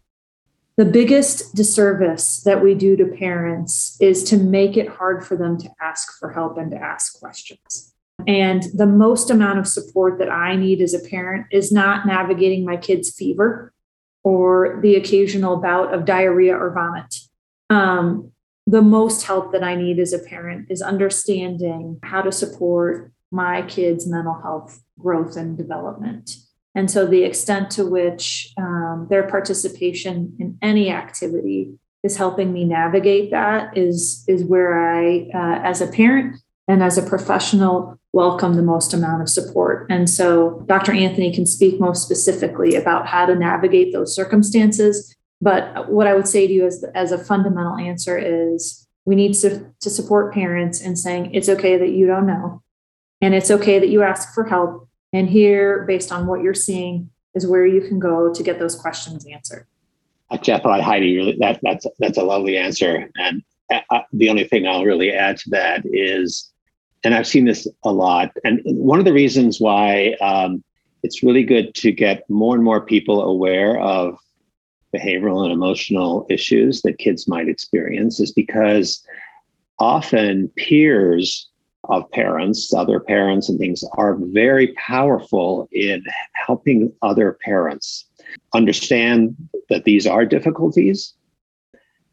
the 0.77 0.86
biggest 0.86 1.56
disservice 1.56 2.41
that 2.43 2.62
we 2.62 2.73
do 2.73 2.95
to 2.97 3.06
parents 3.06 3.97
is 4.01 4.23
to 4.25 4.38
make 4.38 4.75
it 4.77 4.89
hard 4.89 5.25
for 5.25 5.36
them 5.36 5.58
to 5.60 5.69
ask 5.82 6.17
for 6.19 6.32
help 6.32 6.58
and 6.58 6.71
to 6.71 6.77
ask 6.77 7.19
questions. 7.19 7.93
And 8.27 8.63
the 8.73 8.86
most 8.86 9.30
amount 9.30 9.60
of 9.60 9.67
support 9.67 10.19
that 10.19 10.30
I 10.30 10.56
need 10.56 10.82
as 10.82 10.93
a 10.93 10.99
parent 10.99 11.47
is 11.51 11.71
not 11.71 12.06
navigating 12.06 12.65
my 12.65 12.77
kid's 12.77 13.12
fever 13.12 13.73
or 14.23 14.79
the 14.81 14.95
occasional 14.95 15.57
bout 15.57 15.93
of 15.93 16.05
diarrhea 16.05 16.55
or 16.55 16.71
vomit. 16.73 17.15
Um, 17.69 18.31
the 18.67 18.81
most 18.81 19.23
help 19.23 19.51
that 19.53 19.63
I 19.63 19.75
need 19.75 19.99
as 19.99 20.13
a 20.13 20.19
parent 20.19 20.67
is 20.69 20.81
understanding 20.81 21.99
how 22.03 22.21
to 22.21 22.31
support 22.31 23.12
my 23.31 23.63
kids' 23.63 24.07
mental 24.07 24.39
health 24.41 24.81
growth 24.99 25.36
and 25.36 25.57
development. 25.57 26.36
And 26.75 26.89
so, 26.89 27.05
the 27.05 27.23
extent 27.23 27.69
to 27.71 27.86
which 27.86 28.53
um, 28.57 29.07
their 29.10 29.27
participation 29.27 30.36
in 30.39 30.57
any 30.62 30.89
activity 30.89 31.73
is 32.03 32.17
helping 32.17 32.53
me 32.53 32.63
navigate 32.65 33.31
that 33.31 33.77
is, 33.77 34.23
is 34.27 34.43
where 34.43 34.95
I, 34.95 35.27
uh, 35.34 35.62
as 35.63 35.81
a 35.81 35.88
parent 35.88 36.38
and 36.71 36.81
as 36.81 36.97
a 36.97 37.03
professional, 37.03 37.99
welcome 38.13 38.55
the 38.55 38.62
most 38.62 38.93
amount 38.93 39.21
of 39.21 39.27
support. 39.27 39.86
And 39.89 40.10
so 40.10 40.63
Dr. 40.67 40.93
Anthony 40.93 41.34
can 41.34 41.45
speak 41.45 41.81
most 41.81 42.01
specifically 42.01 42.75
about 42.75 43.05
how 43.05 43.25
to 43.25 43.36
navigate 43.36 43.91
those 43.91 44.15
circumstances. 44.15 45.13
But 45.41 45.91
what 45.91 46.07
I 46.07 46.15
would 46.15 46.29
say 46.29 46.47
to 46.47 46.53
you 46.53 46.65
as, 46.65 46.86
as 46.95 47.12
a 47.12 47.21
fundamental 47.21 47.75
answer 47.75 48.17
is 48.17 48.88
we 49.03 49.15
need 49.15 49.34
to, 49.34 49.69
to 49.81 49.89
support 49.89 50.34
parents 50.34 50.79
in 50.79 50.95
saying 50.95 51.36
it's 51.36 51.49
okay 51.49 51.75
that 51.75 51.89
you 51.89 52.07
don't 52.07 52.25
know. 52.25 52.63
And 53.19 53.36
it's 53.36 53.51
okay 53.51 53.77
that 53.77 53.89
you 53.89 54.01
ask 54.01 54.34
for 54.34 54.45
help. 54.45 54.88
And 55.12 55.29
here, 55.29 55.84
based 55.84 56.10
on 56.13 56.25
what 56.25 56.41
you're 56.41 56.53
seeing, 56.53 57.10
is 57.36 57.45
where 57.45 57.65
you 57.65 57.81
can 57.81 57.99
go 57.99 58.34
to 58.34 58.43
get 58.43 58.60
those 58.60 58.75
questions 58.75 59.25
answered. 59.25 59.67
Uh, 60.29 60.38
Jeff, 60.38 60.65
I 60.65 60.79
Heidi, 60.79 61.17
really, 61.17 61.38
that, 61.41 61.60
that's 61.63 61.86
that's 61.99 62.17
a 62.17 62.23
lovely 62.23 62.55
answer. 62.57 63.10
And 63.17 63.43
uh, 63.69 64.01
the 64.13 64.29
only 64.29 64.45
thing 64.45 64.65
I'll 64.65 64.86
really 64.86 65.12
add 65.12 65.38
to 65.39 65.49
that 65.49 65.84
is 65.86 66.51
and 67.04 67.16
I've 67.16 67.28
seen 67.28 67.46
this 67.46 67.68
a 67.84 67.92
lot. 67.92 68.32
And 68.44 68.62
one 68.64 69.00
of 69.00 69.06
the 69.06 69.14
reasons 69.14 69.60
why 69.60 70.16
um, 70.22 70.64
it's 71.04 71.24
really 71.24 71.44
good 71.44 71.74
to 71.76 71.92
get 71.92 72.30
more 72.30 72.56
and 72.56 72.64
more 72.64 72.82
people 72.82 73.24
aware 73.24 73.80
of 73.80 74.18
behavioral 74.94 75.44
and 75.44 75.54
emotional 75.54 76.26
issues 76.30 76.82
that 76.82 76.98
kids 76.98 77.28
might 77.28 77.48
experience 77.48 78.20
is 78.20 78.32
because 78.32 79.06
often 79.80 80.50
peers 80.58 81.50
of 81.86 82.10
parents, 82.12 82.74
other 82.74 83.00
parents, 83.00 83.50
and 83.50 83.58
things 83.58 83.84
are 83.94 84.18
very 84.20 84.74
powerful 84.74 85.68
in 85.72 86.04
helping 86.34 86.94
other 87.02 87.38
parents 87.44 88.06
understand 88.54 89.36
that 89.70 89.84
these 89.84 90.06
are 90.06 90.26
difficulties 90.26 91.14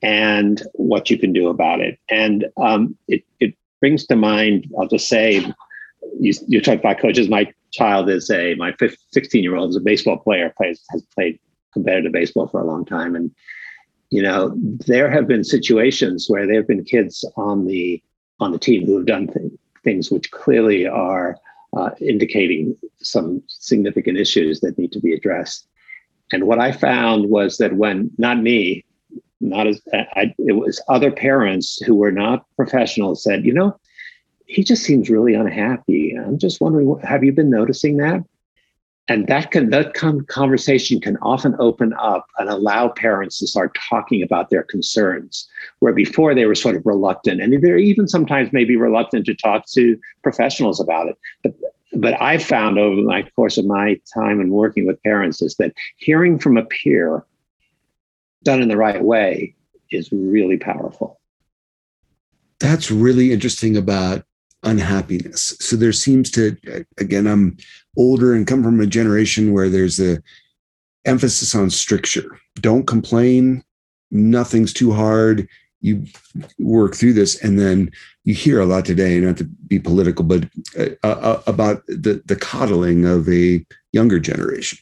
and 0.01 0.63
what 0.75 1.11
you 1.11 1.19
can 1.19 1.33
do 1.33 1.49
about 1.49 1.81
it. 1.81 1.99
And 2.09 2.47
um, 2.57 2.97
it, 3.09 3.25
it 3.41 3.58
brings 3.81 4.07
to 4.07 4.17
mind, 4.17 4.67
I'll 4.79 4.89
just 4.89 5.09
say, 5.09 5.45
you, 6.19 6.33
you 6.47 6.61
talk 6.61 6.79
about 6.81 6.99
coaches. 6.99 7.29
My 7.29 7.53
child 7.73 8.09
is 8.09 8.31
a, 8.31 8.55
my 8.55 8.75
16 9.13 9.43
year 9.43 9.57
old 9.57 9.71
is 9.71 9.77
a 9.77 9.81
baseball 9.81 10.19
player, 10.19 10.53
plays, 10.57 10.83
has 10.91 11.03
played 11.15 11.39
competitive 11.73 12.13
baseball 12.13 12.49
for 12.49 12.61
a 12.61 12.67
long 12.67 12.85
time. 12.85 13.15
And, 13.15 13.31
you 14.11 14.23
know, 14.23 14.53
there 14.87 15.11
have 15.11 15.29
been 15.29 15.45
situations 15.45 16.27
where 16.29 16.47
there 16.47 16.57
have 16.57 16.69
been 16.69 16.85
kids 16.85 17.25
on 17.37 17.67
the, 17.67 18.03
on 18.41 18.53
the 18.53 18.59
team 18.59 18.87
who 18.87 18.97
have 18.97 19.07
done 19.07 19.29
th- 19.29 19.53
things 19.85 20.11
which 20.11 20.31
clearly 20.31 20.87
are 20.87 21.37
uh, 21.77 21.91
indicating 22.01 22.77
some 23.01 23.43
significant 23.47 24.19
issues 24.19 24.61
that 24.61 24.79
need 24.79 24.93
to 24.93 25.01
be 25.01 25.13
addressed. 25.13 25.69
And 26.33 26.45
what 26.45 26.59
I 26.59 26.73
found 26.73 27.29
was 27.31 27.59
that 27.59 27.75
when, 27.75 28.11
not 28.19 28.43
me, 28.43 28.85
not 29.41 29.67
as 29.67 29.81
I, 29.93 30.35
it 30.39 30.53
was 30.53 30.83
other 30.89 31.11
parents 31.11 31.79
who 31.85 31.95
were 31.95 32.13
not 32.13 32.45
professionals 32.57 33.23
said, 33.23 33.45
you 33.45 33.53
know, 33.53 33.79
he 34.47 34.65
just 34.65 34.83
seems 34.83 35.11
really 35.11 35.35
unhappy. 35.35 36.15
I'm 36.15 36.39
just 36.39 36.61
wondering, 36.61 36.99
have 37.05 37.23
you 37.23 37.33
been 37.33 37.51
noticing 37.51 37.99
that? 37.99 38.25
And 39.11 39.27
that 39.29 39.53
can 39.53 39.71
that 39.71 39.95
conversation 39.95 41.01
can 41.01 41.17
often 41.23 41.57
open 41.59 41.95
up 41.99 42.27
and 42.39 42.51
allow 42.51 42.89
parents 42.89 43.39
to 43.39 43.47
start 43.47 43.77
talking 43.89 44.23
about 44.23 44.51
their 44.51 44.63
concerns, 44.63 45.49
where 45.79 45.95
before 45.95 46.35
they 46.35 46.45
were 46.45 46.55
sort 46.55 46.77
of 46.77 46.85
reluctant, 46.85 47.41
and 47.41 47.63
they're 47.63 47.79
even 47.79 48.07
sometimes 48.07 48.53
maybe 48.53 48.77
reluctant 48.77 49.25
to 49.25 49.35
talk 49.35 49.65
to 49.71 49.99
professionals 50.23 50.79
about 50.79 51.09
it. 51.09 51.17
But 51.43 51.55
but 51.95 52.21
I've 52.21 52.45
found 52.45 52.79
over 52.79 53.01
my 53.01 53.23
course 53.35 53.57
of 53.57 53.65
my 53.65 53.99
time 54.13 54.41
and 54.41 54.51
working 54.51 54.87
with 54.87 55.03
parents 55.03 55.41
is 55.41 55.57
that 55.57 55.73
hearing 55.97 56.39
from 56.39 56.59
a 56.59 56.67
peer 56.67 57.25
done 58.49 58.63
in 58.63 58.69
the 58.69 58.79
right 58.79 59.03
way 59.03 59.55
is 59.91 60.11
really 60.11 60.57
powerful. 60.57 61.21
That's 62.61 62.91
really 62.91 63.31
interesting 63.31 63.77
about 63.77 64.25
unhappiness. 64.63 65.55
So 65.61 65.77
there 65.77 65.93
seems 65.93 66.31
to, 66.31 66.57
again, 66.97 67.27
I'm 67.27 67.59
older 67.99 68.33
and 68.35 68.47
come 68.47 68.63
from 68.63 68.81
a 68.81 68.87
generation 68.87 69.53
where 69.53 69.69
there's 69.69 70.01
a 70.01 70.23
emphasis 71.05 71.55
on 71.55 71.69
stricture. 71.69 72.41
Don't 72.55 72.87
complain. 72.87 73.63
Nothing's 74.11 74.73
too 74.73 74.93
hard. 74.93 75.47
You 75.83 76.07
work 76.59 76.95
through 76.97 77.13
this, 77.13 77.41
and 77.45 77.59
then 77.59 77.91
you 78.25 78.35
hear 78.35 78.61
a 78.61 78.67
lot 78.67 78.87
today, 78.87 79.21
not 79.21 79.37
to 79.37 79.45
be 79.45 79.79
political, 79.79 80.25
but 80.25 80.49
uh, 80.77 81.07
uh, 81.07 81.43
about 81.47 81.87
the 81.87 82.21
the 82.25 82.35
coddling 82.35 83.05
of 83.05 83.29
a 83.29 83.65
younger 83.93 84.19
generation. 84.19 84.79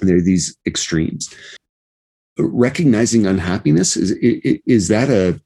There 0.00 0.16
are 0.16 0.20
these 0.32 0.56
extremes. 0.66 1.32
Recognizing 2.38 3.26
unhappiness 3.26 3.96
is 3.96 4.12
is 4.12 4.88
that 4.88 5.10
a 5.10 5.40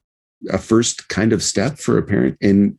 a 0.49 0.57
first 0.57 1.07
kind 1.07 1.33
of 1.33 1.43
step 1.43 1.77
for 1.77 1.97
a 1.97 2.03
parent 2.03 2.37
and 2.41 2.77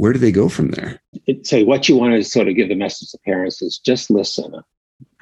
where 0.00 0.14
do 0.14 0.18
they 0.18 0.32
go 0.32 0.48
from 0.48 0.70
there? 0.70 0.98
Say 1.42 1.62
what 1.64 1.86
you 1.86 1.94
want 1.94 2.14
to 2.14 2.24
sort 2.24 2.48
of 2.48 2.56
give 2.56 2.70
the 2.70 2.74
message 2.74 3.10
to 3.10 3.18
parents 3.18 3.60
is 3.60 3.78
just 3.78 4.10
listen. 4.10 4.54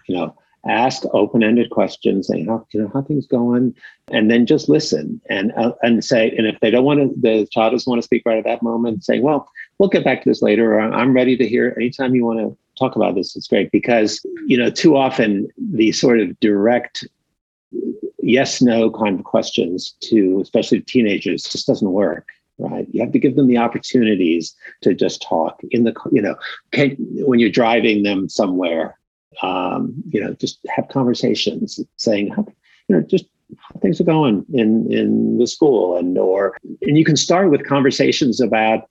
You 0.07 0.17
know, 0.17 0.37
ask 0.69 1.03
open-ended 1.13 1.71
questions, 1.71 2.29
say 2.29 2.45
how 2.45 2.65
you 2.73 2.83
know 2.83 2.91
how 2.95 3.03
things 3.03 3.27
going, 3.27 3.75
and 4.13 4.31
then 4.31 4.47
just 4.47 4.69
listen 4.69 5.21
and 5.29 5.53
uh, 5.57 5.73
and 5.83 6.05
say. 6.05 6.31
And 6.31 6.47
if 6.47 6.61
they 6.61 6.71
don't 6.71 6.85
want 6.85 7.01
to, 7.01 7.21
the 7.21 7.49
child 7.51 7.73
doesn't 7.73 7.91
want 7.91 8.01
to 8.01 8.07
speak 8.07 8.23
right 8.25 8.39
at 8.39 8.45
that 8.45 8.63
moment, 8.63 9.03
say, 9.03 9.19
well, 9.19 9.51
we'll 9.79 9.89
get 9.89 10.05
back 10.05 10.23
to 10.23 10.31
this 10.31 10.43
later, 10.43 10.75
or 10.75 10.81
I'm 10.81 11.13
ready 11.13 11.37
to 11.37 11.49
hear 11.49 11.75
anytime 11.77 12.15
you 12.15 12.25
want 12.25 12.39
to 12.39 12.57
talk 12.79 12.95
about 12.95 13.17
this. 13.17 13.35
It's 13.35 13.49
great 13.49 13.73
because 13.73 14.25
you 14.47 14.57
know 14.57 14.71
too 14.71 14.97
often 14.97 15.49
the 15.57 15.91
sort 15.91 16.21
of 16.21 16.39
direct 16.39 17.05
yes 18.29 18.61
no 18.63 18.91
kind 18.91 19.19
of 19.19 19.25
questions 19.25 19.95
to 20.01 20.41
especially 20.41 20.81
teenagers 20.81 21.43
just 21.43 21.67
doesn't 21.67 21.93
work 21.93 22.29
right? 22.59 22.87
You 22.91 23.01
have 23.03 23.13
to 23.13 23.19
give 23.19 23.37
them 23.37 23.47
the 23.47 23.59
opportunities 23.59 24.55
to 24.83 24.95
just 24.95 25.23
talk 25.23 25.61
in 25.71 25.85
the, 25.85 25.95
you 26.13 26.21
know, 26.21 26.35
can, 26.73 26.97
when 26.99 27.39
you're 27.39 27.51
driving 27.51 28.03
them 28.03 28.29
somewhere, 28.29 28.99
um, 29.43 29.95
you 30.11 30.21
know, 30.21 30.35
just 30.35 30.59
have 30.69 30.89
conversations 30.89 31.81
saying, 31.97 32.35
you 32.89 32.97
know, 32.97 33.01
just 33.03 33.27
how 33.57 33.81
things 33.81 34.01
are 34.01 34.05
going 34.05 34.45
in 34.53 34.93
in 34.93 35.39
the 35.39 35.47
school, 35.47 35.97
and 35.97 36.19
or 36.19 36.57
and 36.83 36.99
you 36.99 37.05
can 37.05 37.17
start 37.17 37.51
with 37.51 37.67
conversations 37.67 38.41
about 38.41 38.89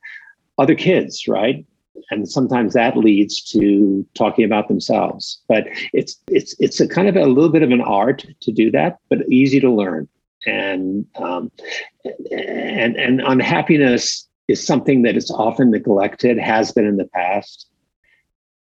other 0.58 0.76
kids, 0.76 1.28
right? 1.28 1.66
And 2.10 2.30
sometimes 2.30 2.74
that 2.74 2.98
leads 2.98 3.42
to 3.52 4.06
talking 4.16 4.46
about 4.46 4.68
themselves. 4.68 5.42
But 5.48 5.66
it's 5.94 6.22
it's 6.30 6.56
it's 6.60 6.80
a 6.80 6.88
kind 6.88 7.08
of 7.08 7.16
a 7.16 7.26
little 7.26 7.52
bit 7.52 7.64
of 7.64 7.72
an 7.72 7.82
art 7.82 8.26
to 8.42 8.52
do 8.52 8.72
that, 8.72 8.98
but 9.10 9.28
easy 9.30 9.60
to 9.60 9.72
learn 9.72 10.08
and 10.46 11.06
um, 11.16 11.52
and 12.32 12.96
and 12.96 13.22
unhappiness 13.22 14.28
is 14.48 14.66
something 14.66 15.02
that 15.02 15.18
is 15.18 15.30
often 15.32 15.72
neglected, 15.72 16.38
has 16.38 16.72
been 16.72 16.86
in 16.86 16.98
the 16.98 17.10
past. 17.14 17.68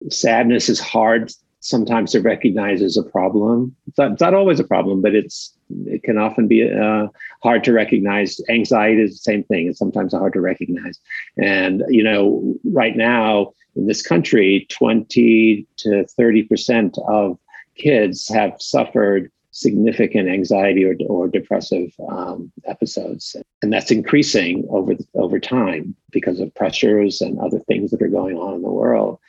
Sadness 0.10 0.70
is 0.70 0.80
hard 0.80 1.32
sometimes 1.64 2.12
to 2.12 2.22
recognize 2.22 2.82
as 2.82 2.98
a 2.98 3.04
problem. 3.04 3.76
It's 3.88 3.98
not, 3.98 4.12
it's 4.12 4.22
not 4.22 4.34
always 4.34 4.60
a 4.60 4.66
problem, 4.66 5.02
but 5.02 5.16
it's 5.16 5.56
it 5.86 6.04
can 6.04 6.18
often 6.18 6.48
be 6.48 6.70
uh, 6.70 7.08
hard 7.42 7.64
to 7.64 7.72
recognize. 7.72 8.40
Anxiety 8.50 9.02
is 9.02 9.12
the 9.12 9.32
same 9.32 9.44
thing. 9.46 9.68
It's 9.68 9.80
sometimes 9.80 10.14
hard 10.14 10.34
to 10.34 10.42
recognize. 10.42 11.00
And 11.38 11.84
you 11.88 12.04
know, 12.04 12.56
right 12.66 12.96
now 12.96 13.54
in 13.76 13.88
this 13.88 14.02
country, 14.02 14.68
twenty 14.70 15.66
to 15.78 16.06
thirty 16.06 16.44
percent 16.44 16.98
of 17.08 17.40
kids 17.76 18.28
have 18.28 18.62
suffered 18.62 19.32
significant 19.56 20.28
anxiety 20.28 20.84
or, 20.84 20.96
or 21.08 21.28
depressive 21.28 21.92
um, 22.10 22.52
episodes. 22.66 23.36
And 23.62 23.72
that's 23.72 23.92
increasing 23.92 24.66
over, 24.70 24.96
over 25.14 25.40
time 25.40 25.96
because 26.12 26.40
of 26.40 26.54
pressures 26.56 27.22
and 27.22 27.40
other 27.40 27.60
things 27.60 27.92
that 27.92 28.02
are 28.02 28.08
going 28.08 28.36
on 28.36 28.56
in 28.56 28.62
the 28.64 28.70
world. 28.70 29.20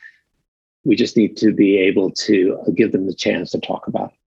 We 0.85 0.95
just 0.95 1.17
need 1.17 1.35
to 1.37 1.51
be 1.51 1.77
able 1.77 2.11
to 2.11 2.57
give 2.75 2.91
them 2.91 3.07
the 3.07 3.13
chance 3.13 3.51
to 3.51 3.59
talk 3.59 3.87
about 3.87 4.11
it. 4.11 4.17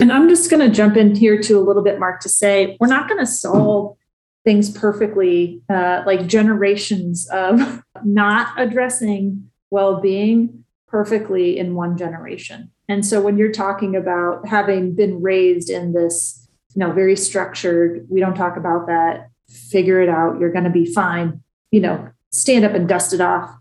And 0.00 0.12
I'm 0.12 0.28
just 0.28 0.50
going 0.50 0.66
to 0.66 0.74
jump 0.74 0.96
in 0.96 1.14
here 1.14 1.40
to 1.42 1.58
a 1.58 1.60
little 1.60 1.82
bit, 1.82 1.98
Mark, 1.98 2.20
to 2.20 2.28
say 2.28 2.76
we're 2.80 2.86
not 2.86 3.08
going 3.08 3.20
to 3.20 3.26
solve 3.26 3.96
things 4.44 4.70
perfectly, 4.70 5.60
uh, 5.68 6.02
like 6.06 6.26
generations 6.26 7.28
of 7.30 7.82
not 8.04 8.58
addressing 8.58 9.50
well 9.70 10.00
being 10.00 10.64
perfectly 10.86 11.58
in 11.58 11.74
one 11.74 11.96
generation. 11.96 12.70
And 12.88 13.04
so 13.04 13.20
when 13.20 13.36
you're 13.36 13.52
talking 13.52 13.94
about 13.94 14.48
having 14.48 14.94
been 14.94 15.20
raised 15.20 15.68
in 15.68 15.92
this, 15.92 16.48
you 16.74 16.80
know, 16.80 16.92
very 16.92 17.16
structured, 17.16 18.06
we 18.08 18.20
don't 18.20 18.34
talk 18.34 18.56
about 18.56 18.86
that, 18.86 19.28
figure 19.50 20.00
it 20.00 20.08
out, 20.08 20.40
you're 20.40 20.52
going 20.52 20.64
to 20.64 20.70
be 20.70 20.86
fine, 20.86 21.42
you 21.70 21.80
know, 21.80 22.08
stand 22.32 22.64
up 22.64 22.72
and 22.72 22.88
dust 22.88 23.12
it 23.12 23.20
off 23.20 23.54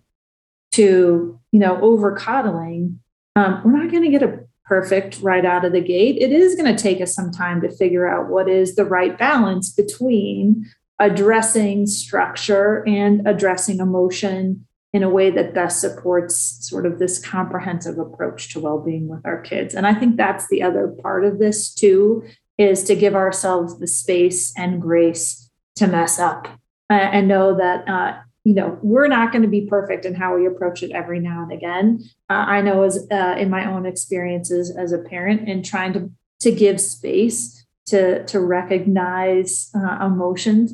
to, 0.74 1.37
you 1.51 1.60
know, 1.60 1.79
over 1.81 2.15
coddling, 2.15 2.99
um, 3.36 3.62
we're 3.63 3.71
not 3.71 3.91
going 3.91 4.03
to 4.03 4.10
get 4.10 4.23
a 4.23 4.39
perfect 4.65 5.19
right 5.21 5.45
out 5.45 5.63
of 5.63 5.71
the 5.71 5.81
gate. 5.81 6.17
It 6.19 6.31
is 6.31 6.55
going 6.55 6.73
to 6.73 6.81
take 6.81 7.01
us 7.01 7.15
some 7.15 7.31
time 7.31 7.62
to 7.62 7.71
figure 7.71 8.07
out 8.07 8.29
what 8.29 8.49
is 8.49 8.75
the 8.75 8.86
right 8.86 9.17
balance 9.17 9.71
between 9.71 10.65
addressing 10.99 11.88
structure 11.88 12.83
and 12.88 13.27
addressing 13.27 13.79
emotion 13.79 14.65
in 14.93 15.03
a 15.03 15.10
way 15.10 15.29
that 15.29 15.53
best 15.53 15.79
supports 15.79 16.67
sort 16.67 16.86
of 16.86 16.97
this 16.97 17.23
comprehensive 17.23 17.99
approach 17.99 18.51
to 18.51 18.60
well-being 18.60 19.07
with 19.07 19.23
our 19.25 19.39
kids 19.41 19.75
and 19.75 19.86
i 19.86 19.93
think 19.93 20.17
that's 20.17 20.47
the 20.47 20.63
other 20.63 20.88
part 21.03 21.23
of 21.23 21.38
this 21.38 21.71
too 21.71 22.23
is 22.57 22.83
to 22.83 22.95
give 22.95 23.13
ourselves 23.13 23.77
the 23.79 23.88
space 23.88 24.51
and 24.57 24.81
grace 24.81 25.51
to 25.75 25.86
mess 25.86 26.17
up 26.17 26.47
and 26.89 27.27
know 27.27 27.55
that 27.55 27.88
uh, 27.88 28.17
you 28.47 28.53
know 28.53 28.79
we're 28.81 29.10
not 29.10 29.33
going 29.33 29.41
to 29.41 29.49
be 29.49 29.67
perfect 29.67 30.05
in 30.05 30.15
how 30.15 30.38
we 30.38 30.47
approach 30.47 30.81
it 30.81 30.91
every 30.91 31.19
now 31.19 31.43
and 31.43 31.51
again 31.51 31.99
uh, 32.29 32.45
i 32.47 32.62
know 32.62 32.83
as 32.83 33.05
uh, 33.12 33.36
in 33.38 33.49
my 33.49 33.69
own 33.69 33.86
experiences 33.86 34.73
as 34.77 34.93
a 34.93 34.99
parent 34.99 35.49
and 35.49 35.65
trying 35.65 35.91
to 35.91 36.10
to 36.39 36.49
give 36.49 36.79
space 36.79 37.65
to 37.86 38.23
to 38.25 38.39
recognize 38.39 39.69
uh, 39.75 40.05
emotions 40.05 40.73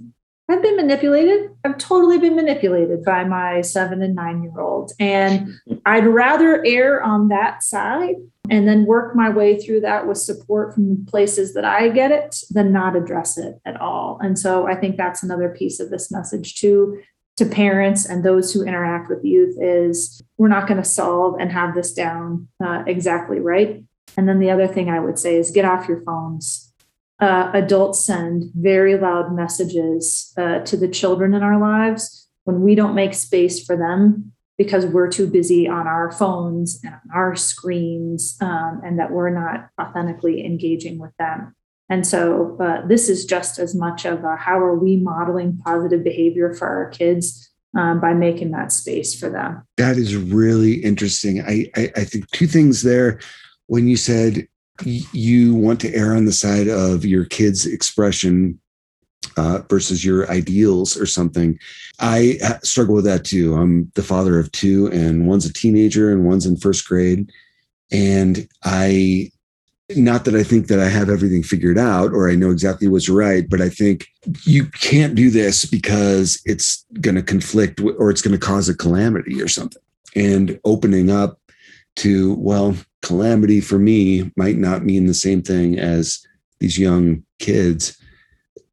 I've 0.49 0.61
been 0.61 0.75
manipulated. 0.75 1.51
I've 1.63 1.77
totally 1.77 2.19
been 2.19 2.35
manipulated 2.35 3.05
by 3.05 3.23
my 3.23 3.61
seven 3.61 4.03
and 4.03 4.13
nine 4.13 4.43
year 4.43 4.59
old. 4.59 4.91
And 4.99 5.53
I'd 5.85 6.05
rather 6.05 6.63
err 6.65 7.01
on 7.01 7.29
that 7.29 7.63
side 7.63 8.15
and 8.49 8.67
then 8.67 8.85
work 8.85 9.15
my 9.15 9.29
way 9.29 9.57
through 9.57 9.79
that 9.81 10.05
with 10.05 10.17
support 10.17 10.73
from 10.73 11.05
places 11.05 11.53
that 11.53 11.63
I 11.63 11.87
get 11.87 12.11
it 12.11 12.35
than 12.49 12.73
not 12.73 12.95
address 12.97 13.37
it 13.37 13.55
at 13.65 13.79
all. 13.79 14.19
And 14.21 14.37
so 14.37 14.67
I 14.67 14.75
think 14.75 14.97
that's 14.97 15.23
another 15.23 15.47
piece 15.47 15.79
of 15.79 15.89
this 15.89 16.11
message 16.11 16.55
too 16.55 17.01
to 17.37 17.45
parents 17.45 18.05
and 18.05 18.23
those 18.23 18.53
who 18.53 18.63
interact 18.63 19.09
with 19.09 19.23
youth 19.23 19.55
is 19.59 20.21
we're 20.37 20.47
not 20.47 20.67
going 20.67 20.81
to 20.81 20.87
solve 20.87 21.35
and 21.39 21.51
have 21.51 21.73
this 21.73 21.93
down 21.93 22.47
uh, 22.63 22.83
exactly 22.85 23.39
right. 23.39 23.83
And 24.15 24.29
then 24.29 24.39
the 24.39 24.51
other 24.51 24.67
thing 24.67 24.89
I 24.89 24.99
would 24.99 25.17
say 25.17 25.35
is 25.35 25.49
get 25.49 25.65
off 25.65 25.87
your 25.87 26.01
phones 26.03 26.73
uh, 27.23 27.51
adults 27.53 28.03
send 28.03 28.51
very 28.53 28.97
loud 28.97 29.33
messages 29.33 30.33
uh, 30.37 30.59
to 30.59 30.75
the 30.75 30.89
children 30.89 31.33
in 31.33 31.41
our 31.41 31.57
lives 31.57 32.27
when 32.43 32.61
we 32.61 32.75
don't 32.75 32.95
make 32.95 33.13
space 33.13 33.63
for 33.65 33.77
them 33.77 34.33
because 34.57 34.85
we're 34.85 35.09
too 35.09 35.27
busy 35.27 35.67
on 35.67 35.87
our 35.87 36.11
phones 36.11 36.81
and 36.83 36.93
on 36.93 37.01
our 37.15 37.35
screens 37.35 38.37
um, 38.41 38.81
and 38.83 38.99
that 38.99 39.11
we're 39.11 39.29
not 39.29 39.69
authentically 39.81 40.45
engaging 40.45 40.99
with 40.99 41.15
them. 41.17 41.55
And 41.89 42.07
so 42.07 42.57
uh, 42.59 42.85
this 42.87 43.09
is 43.09 43.25
just 43.25 43.59
as 43.59 43.75
much 43.75 44.05
of 44.05 44.23
a 44.23 44.35
how 44.35 44.57
are 44.57 44.75
we 44.75 44.97
modeling 44.97 45.57
positive 45.65 46.03
behavior 46.03 46.53
for 46.53 46.67
our 46.67 46.89
kids 46.89 47.49
um, 47.77 47.99
by 47.99 48.13
making 48.13 48.51
that 48.51 48.71
space 48.71 49.17
for 49.17 49.29
them. 49.29 49.63
That 49.77 49.97
is 49.97 50.15
really 50.15 50.75
interesting. 50.75 51.41
I, 51.41 51.69
I, 51.75 51.91
I 51.97 52.03
think 52.05 52.29
two 52.31 52.47
things 52.47 52.83
there. 52.83 53.19
When 53.67 53.87
you 53.87 53.97
said 53.97 54.47
you 54.85 55.53
want 55.55 55.79
to 55.81 55.93
err 55.93 56.15
on 56.15 56.25
the 56.25 56.31
side 56.31 56.67
of 56.67 57.05
your 57.05 57.25
kids' 57.25 57.65
expression 57.65 58.59
uh, 59.37 59.59
versus 59.69 60.03
your 60.03 60.29
ideals 60.29 60.97
or 60.97 61.05
something. 61.05 61.57
I 61.99 62.37
uh, 62.43 62.59
struggle 62.63 62.95
with 62.95 63.05
that 63.05 63.23
too. 63.23 63.55
I'm 63.55 63.91
the 63.95 64.03
father 64.03 64.39
of 64.39 64.51
two, 64.51 64.87
and 64.91 65.27
one's 65.27 65.45
a 65.45 65.53
teenager 65.53 66.11
and 66.11 66.25
one's 66.25 66.45
in 66.45 66.57
first 66.57 66.87
grade. 66.87 67.31
And 67.91 68.47
I 68.63 69.31
not 69.95 70.25
that 70.25 70.35
I 70.35 70.43
think 70.43 70.67
that 70.67 70.79
I 70.79 70.87
have 70.87 71.09
everything 71.09 71.43
figured 71.43 71.77
out 71.77 72.13
or 72.13 72.29
I 72.29 72.35
know 72.35 72.51
exactly 72.51 72.87
what's 72.87 73.09
right, 73.09 73.47
but 73.49 73.61
I 73.61 73.69
think 73.69 74.07
you 74.45 74.65
can't 74.65 75.15
do 75.15 75.29
this 75.29 75.65
because 75.65 76.41
it's 76.45 76.85
going 77.01 77.15
to 77.15 77.21
conflict 77.21 77.81
or 77.81 78.09
it's 78.09 78.21
going 78.21 78.37
to 78.37 78.45
cause 78.45 78.69
a 78.69 78.75
calamity 78.75 79.41
or 79.41 79.47
something. 79.47 79.81
And 80.15 80.59
opening 80.63 81.09
up 81.09 81.39
to, 81.97 82.35
well, 82.35 82.75
calamity 83.01 83.59
for 83.59 83.77
me 83.77 84.31
might 84.37 84.57
not 84.57 84.85
mean 84.85 85.05
the 85.05 85.13
same 85.13 85.41
thing 85.41 85.77
as 85.77 86.25
these 86.59 86.79
young 86.79 87.23
kids. 87.39 87.97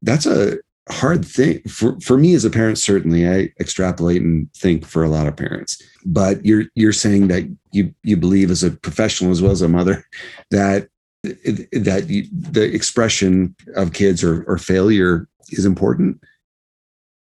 That's 0.01 0.25
a 0.25 0.57
hard 0.89 1.25
thing 1.25 1.61
for, 1.63 1.99
for 1.99 2.17
me 2.17 2.33
as 2.33 2.45
a 2.45 2.49
parent. 2.49 2.77
Certainly, 2.77 3.27
I 3.27 3.49
extrapolate 3.59 4.21
and 4.21 4.51
think 4.53 4.85
for 4.85 5.03
a 5.03 5.09
lot 5.09 5.27
of 5.27 5.35
parents. 5.35 5.81
But 6.05 6.43
you're 6.45 6.65
you're 6.75 6.93
saying 6.93 7.27
that 7.27 7.43
you 7.71 7.93
you 8.03 8.17
believe 8.17 8.49
as 8.49 8.63
a 8.63 8.71
professional 8.71 9.31
as 9.31 9.41
well 9.41 9.51
as 9.51 9.61
a 9.61 9.67
mother 9.67 10.03
that 10.51 10.89
that 11.23 12.05
the 12.07 12.63
expression 12.63 13.55
of 13.75 13.93
kids 13.93 14.23
or, 14.23 14.43
or 14.43 14.57
failure 14.57 15.27
is 15.49 15.65
important. 15.65 16.21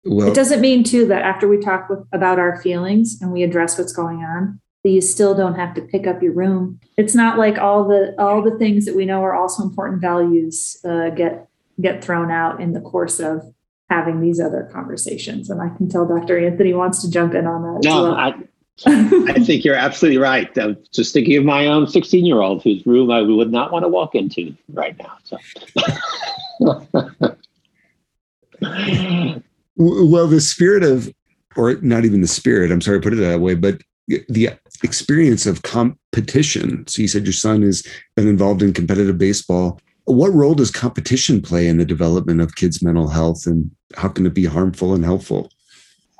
Well, 0.05 0.29
it 0.29 0.35
doesn't 0.35 0.61
mean 0.61 0.83
too 0.83 1.05
that 1.07 1.23
after 1.23 1.47
we 1.47 1.59
talk 1.59 1.89
with, 1.89 1.99
about 2.13 2.39
our 2.39 2.61
feelings 2.61 3.17
and 3.21 3.31
we 3.31 3.43
address 3.43 3.77
what's 3.77 3.91
going 3.91 4.19
on, 4.19 4.61
that 4.83 4.91
you 4.91 5.01
still 5.01 5.35
don't 5.35 5.55
have 5.55 5.73
to 5.75 5.81
pick 5.81 6.07
up 6.07 6.21
your 6.21 6.31
room. 6.31 6.79
It's 6.97 7.15
not 7.15 7.37
like 7.37 7.57
all 7.57 7.87
the 7.87 8.15
all 8.17 8.41
the 8.41 8.57
things 8.57 8.85
that 8.85 8.95
we 8.95 9.05
know 9.05 9.23
are 9.23 9.35
also 9.35 9.63
important 9.63 9.99
values 9.99 10.77
uh, 10.85 11.09
get 11.09 11.47
get 11.81 12.03
thrown 12.03 12.31
out 12.31 12.61
in 12.61 12.73
the 12.73 12.81
course 12.81 13.19
of 13.19 13.41
having 13.89 14.21
these 14.21 14.39
other 14.39 14.69
conversations. 14.71 15.49
And 15.49 15.61
I 15.61 15.75
can 15.75 15.89
tell 15.89 16.05
Dr. 16.05 16.37
Anthony 16.37 16.73
wants 16.73 17.01
to 17.01 17.09
jump 17.09 17.33
in 17.33 17.47
on 17.47 17.63
that. 17.63 17.83
No, 17.83 18.03
well. 18.03 18.13
I, 18.13 18.33
I 18.85 19.43
think 19.43 19.65
you're 19.65 19.75
absolutely 19.75 20.19
right. 20.19 20.55
I'm 20.57 20.77
just 20.93 21.13
thinking 21.13 21.37
of 21.37 21.43
my 21.43 21.65
own 21.67 21.87
16 21.87 22.25
year 22.25 22.41
old 22.41 22.61
whose 22.63 22.85
room 22.85 23.09
I 23.09 23.21
would 23.21 23.51
not 23.51 23.71
want 23.71 23.83
to 23.83 23.89
walk 23.89 24.13
into 24.13 24.55
right 24.73 24.95
now. 24.99 25.17
So. 25.23 25.37
well, 29.77 30.27
the 30.27 30.41
spirit 30.41 30.83
of, 30.83 31.11
or 31.55 31.75
not 31.81 32.05
even 32.05 32.21
the 32.21 32.27
spirit, 32.27 32.71
I'm 32.71 32.81
sorry 32.81 32.99
to 32.99 33.03
put 33.03 33.13
it 33.13 33.21
that 33.21 33.39
way, 33.39 33.55
but 33.55 33.81
the 34.07 34.51
experience 34.83 35.45
of 35.45 35.63
competition. 35.63 36.85
So 36.87 37.01
you 37.01 37.07
said 37.07 37.25
your 37.25 37.33
son 37.33 37.63
has 37.63 37.85
been 38.15 38.27
involved 38.27 38.61
in 38.61 38.73
competitive 38.73 39.17
baseball. 39.17 39.79
What 40.05 40.33
role 40.33 40.53
does 40.53 40.71
competition 40.71 41.41
play 41.41 41.67
in 41.67 41.77
the 41.77 41.85
development 41.85 42.41
of 42.41 42.55
kids' 42.55 42.83
mental 42.83 43.09
health 43.09 43.45
and 43.45 43.71
how 43.95 44.07
can 44.09 44.25
it 44.25 44.33
be 44.33 44.45
harmful 44.45 44.93
and 44.93 45.03
helpful? 45.03 45.51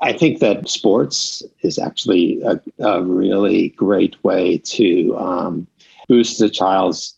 I 0.01 0.13
think 0.13 0.39
that 0.39 0.69
sports 0.69 1.41
is 1.61 1.79
actually 1.79 2.41
a, 2.43 2.61
a 2.79 3.03
really 3.03 3.69
great 3.69 4.23
way 4.23 4.59
to 4.59 5.17
um, 5.17 5.67
boost 6.07 6.39
the 6.39 6.49
child's 6.49 7.15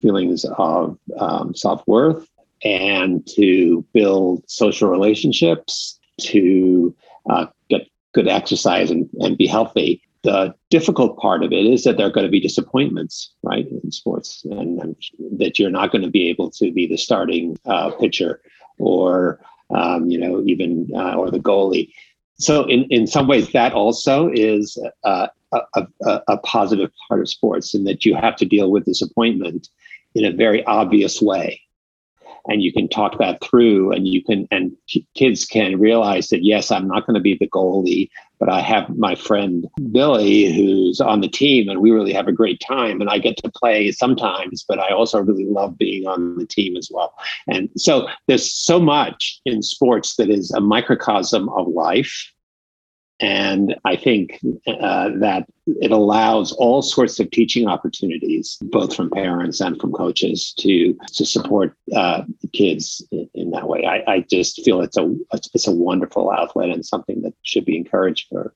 feelings 0.00 0.44
of 0.56 0.98
um, 1.18 1.54
self 1.54 1.82
worth 1.86 2.28
and 2.64 3.26
to 3.26 3.84
build 3.92 4.48
social 4.48 4.88
relationships, 4.88 5.98
to 6.20 6.94
uh, 7.28 7.46
get 7.68 7.88
good 8.14 8.28
exercise 8.28 8.90
and, 8.90 9.08
and 9.20 9.36
be 9.36 9.46
healthy. 9.46 10.00
The 10.22 10.54
difficult 10.70 11.18
part 11.18 11.44
of 11.44 11.52
it 11.52 11.66
is 11.66 11.84
that 11.84 11.96
there 11.96 12.06
are 12.06 12.10
going 12.10 12.26
to 12.26 12.30
be 12.30 12.40
disappointments, 12.40 13.32
right, 13.42 13.66
in 13.68 13.92
sports, 13.92 14.44
and, 14.44 14.80
and 14.80 14.96
that 15.38 15.58
you're 15.58 15.70
not 15.70 15.92
going 15.92 16.02
to 16.02 16.10
be 16.10 16.28
able 16.28 16.50
to 16.52 16.72
be 16.72 16.86
the 16.86 16.96
starting 16.96 17.56
uh, 17.66 17.90
pitcher 17.90 18.40
or 18.78 19.40
um, 19.70 20.08
you 20.10 20.18
know, 20.18 20.42
even 20.46 20.90
uh, 20.94 21.14
or 21.14 21.30
the 21.30 21.38
goalie. 21.38 21.92
So 22.38 22.64
in, 22.64 22.84
in 22.84 23.06
some 23.06 23.26
ways, 23.26 23.50
that 23.52 23.72
also 23.72 24.28
is 24.28 24.78
uh, 25.04 25.28
a, 25.52 25.86
a, 26.04 26.22
a, 26.28 26.36
positive 26.38 26.90
part 27.08 27.20
of 27.20 27.28
sports 27.28 27.74
in 27.74 27.84
that 27.84 28.04
you 28.04 28.14
have 28.14 28.36
to 28.36 28.44
deal 28.44 28.70
with 28.70 28.84
disappointment 28.84 29.68
in 30.14 30.24
a 30.24 30.32
very 30.32 30.64
obvious 30.64 31.22
way. 31.22 31.60
And 32.46 32.62
you 32.62 32.72
can 32.72 32.88
talk 32.88 33.18
that 33.18 33.42
through 33.42 33.92
and 33.92 34.06
you 34.06 34.22
can, 34.22 34.46
and 34.50 34.72
kids 35.14 35.44
can 35.44 35.78
realize 35.78 36.28
that, 36.28 36.44
yes, 36.44 36.70
I'm 36.70 36.86
not 36.86 37.06
going 37.06 37.14
to 37.14 37.20
be 37.20 37.36
the 37.38 37.48
goalie 37.48 38.08
but 38.38 38.48
I 38.48 38.60
have 38.60 38.96
my 38.96 39.14
friend 39.14 39.66
Billy 39.92 40.52
who's 40.52 41.00
on 41.00 41.20
the 41.20 41.28
team 41.28 41.68
and 41.68 41.80
we 41.80 41.90
really 41.90 42.12
have 42.12 42.28
a 42.28 42.32
great 42.32 42.60
time 42.60 43.00
and 43.00 43.08
I 43.10 43.18
get 43.18 43.36
to 43.38 43.50
play 43.50 43.90
sometimes 43.92 44.64
but 44.68 44.78
I 44.78 44.92
also 44.92 45.20
really 45.20 45.46
love 45.46 45.78
being 45.78 46.06
on 46.06 46.36
the 46.36 46.46
team 46.46 46.76
as 46.76 46.90
well. 46.92 47.14
And 47.46 47.68
so 47.76 48.08
there's 48.26 48.50
so 48.50 48.78
much 48.80 49.40
in 49.44 49.62
sports 49.62 50.16
that 50.16 50.30
is 50.30 50.50
a 50.52 50.60
microcosm 50.60 51.48
of 51.50 51.68
life 51.68 52.32
and 53.20 53.76
I 53.84 53.96
think 53.96 54.40
uh, 54.66 55.10
that 55.20 55.46
it 55.66 55.90
allows 55.90 56.52
all 56.52 56.82
sorts 56.82 57.18
of 57.18 57.30
teaching 57.30 57.66
opportunities, 57.66 58.58
both 58.60 58.94
from 58.94 59.08
parents 59.10 59.58
and 59.60 59.80
from 59.80 59.92
coaches, 59.92 60.52
to 60.58 60.94
to 61.14 61.24
support 61.24 61.74
uh, 61.94 62.24
kids 62.52 63.02
in, 63.10 63.30
in, 63.34 63.50
that 63.52 63.68
way. 63.68 63.86
I, 63.86 64.02
I, 64.06 64.20
just 64.30 64.62
feel 64.64 64.82
it's 64.82 64.98
a 64.98 65.16
it's 65.32 65.66
a 65.66 65.72
wonderful 65.72 66.30
outlet 66.30 66.68
and 66.70 66.84
something 66.84 67.22
that 67.22 67.32
should 67.42 67.64
be 67.64 67.76
encouraged 67.76 68.28
for 68.28 68.52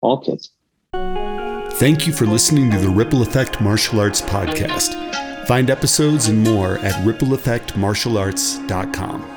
all 0.00 0.20
kids. 0.20 0.52
Thank 0.92 2.06
you 2.06 2.12
for 2.12 2.26
listening 2.26 2.70
to 2.70 2.78
the 2.78 2.88
Ripple 2.88 3.22
Effect 3.22 3.60
Martial 3.60 3.98
Arts 3.98 4.22
Podcast. 4.22 4.94
Find 5.48 5.68
episodes 5.68 6.28
and 6.28 6.44
more 6.44 6.78
at 6.78 6.94
rippleeffectmartialarts.com. 7.04 9.33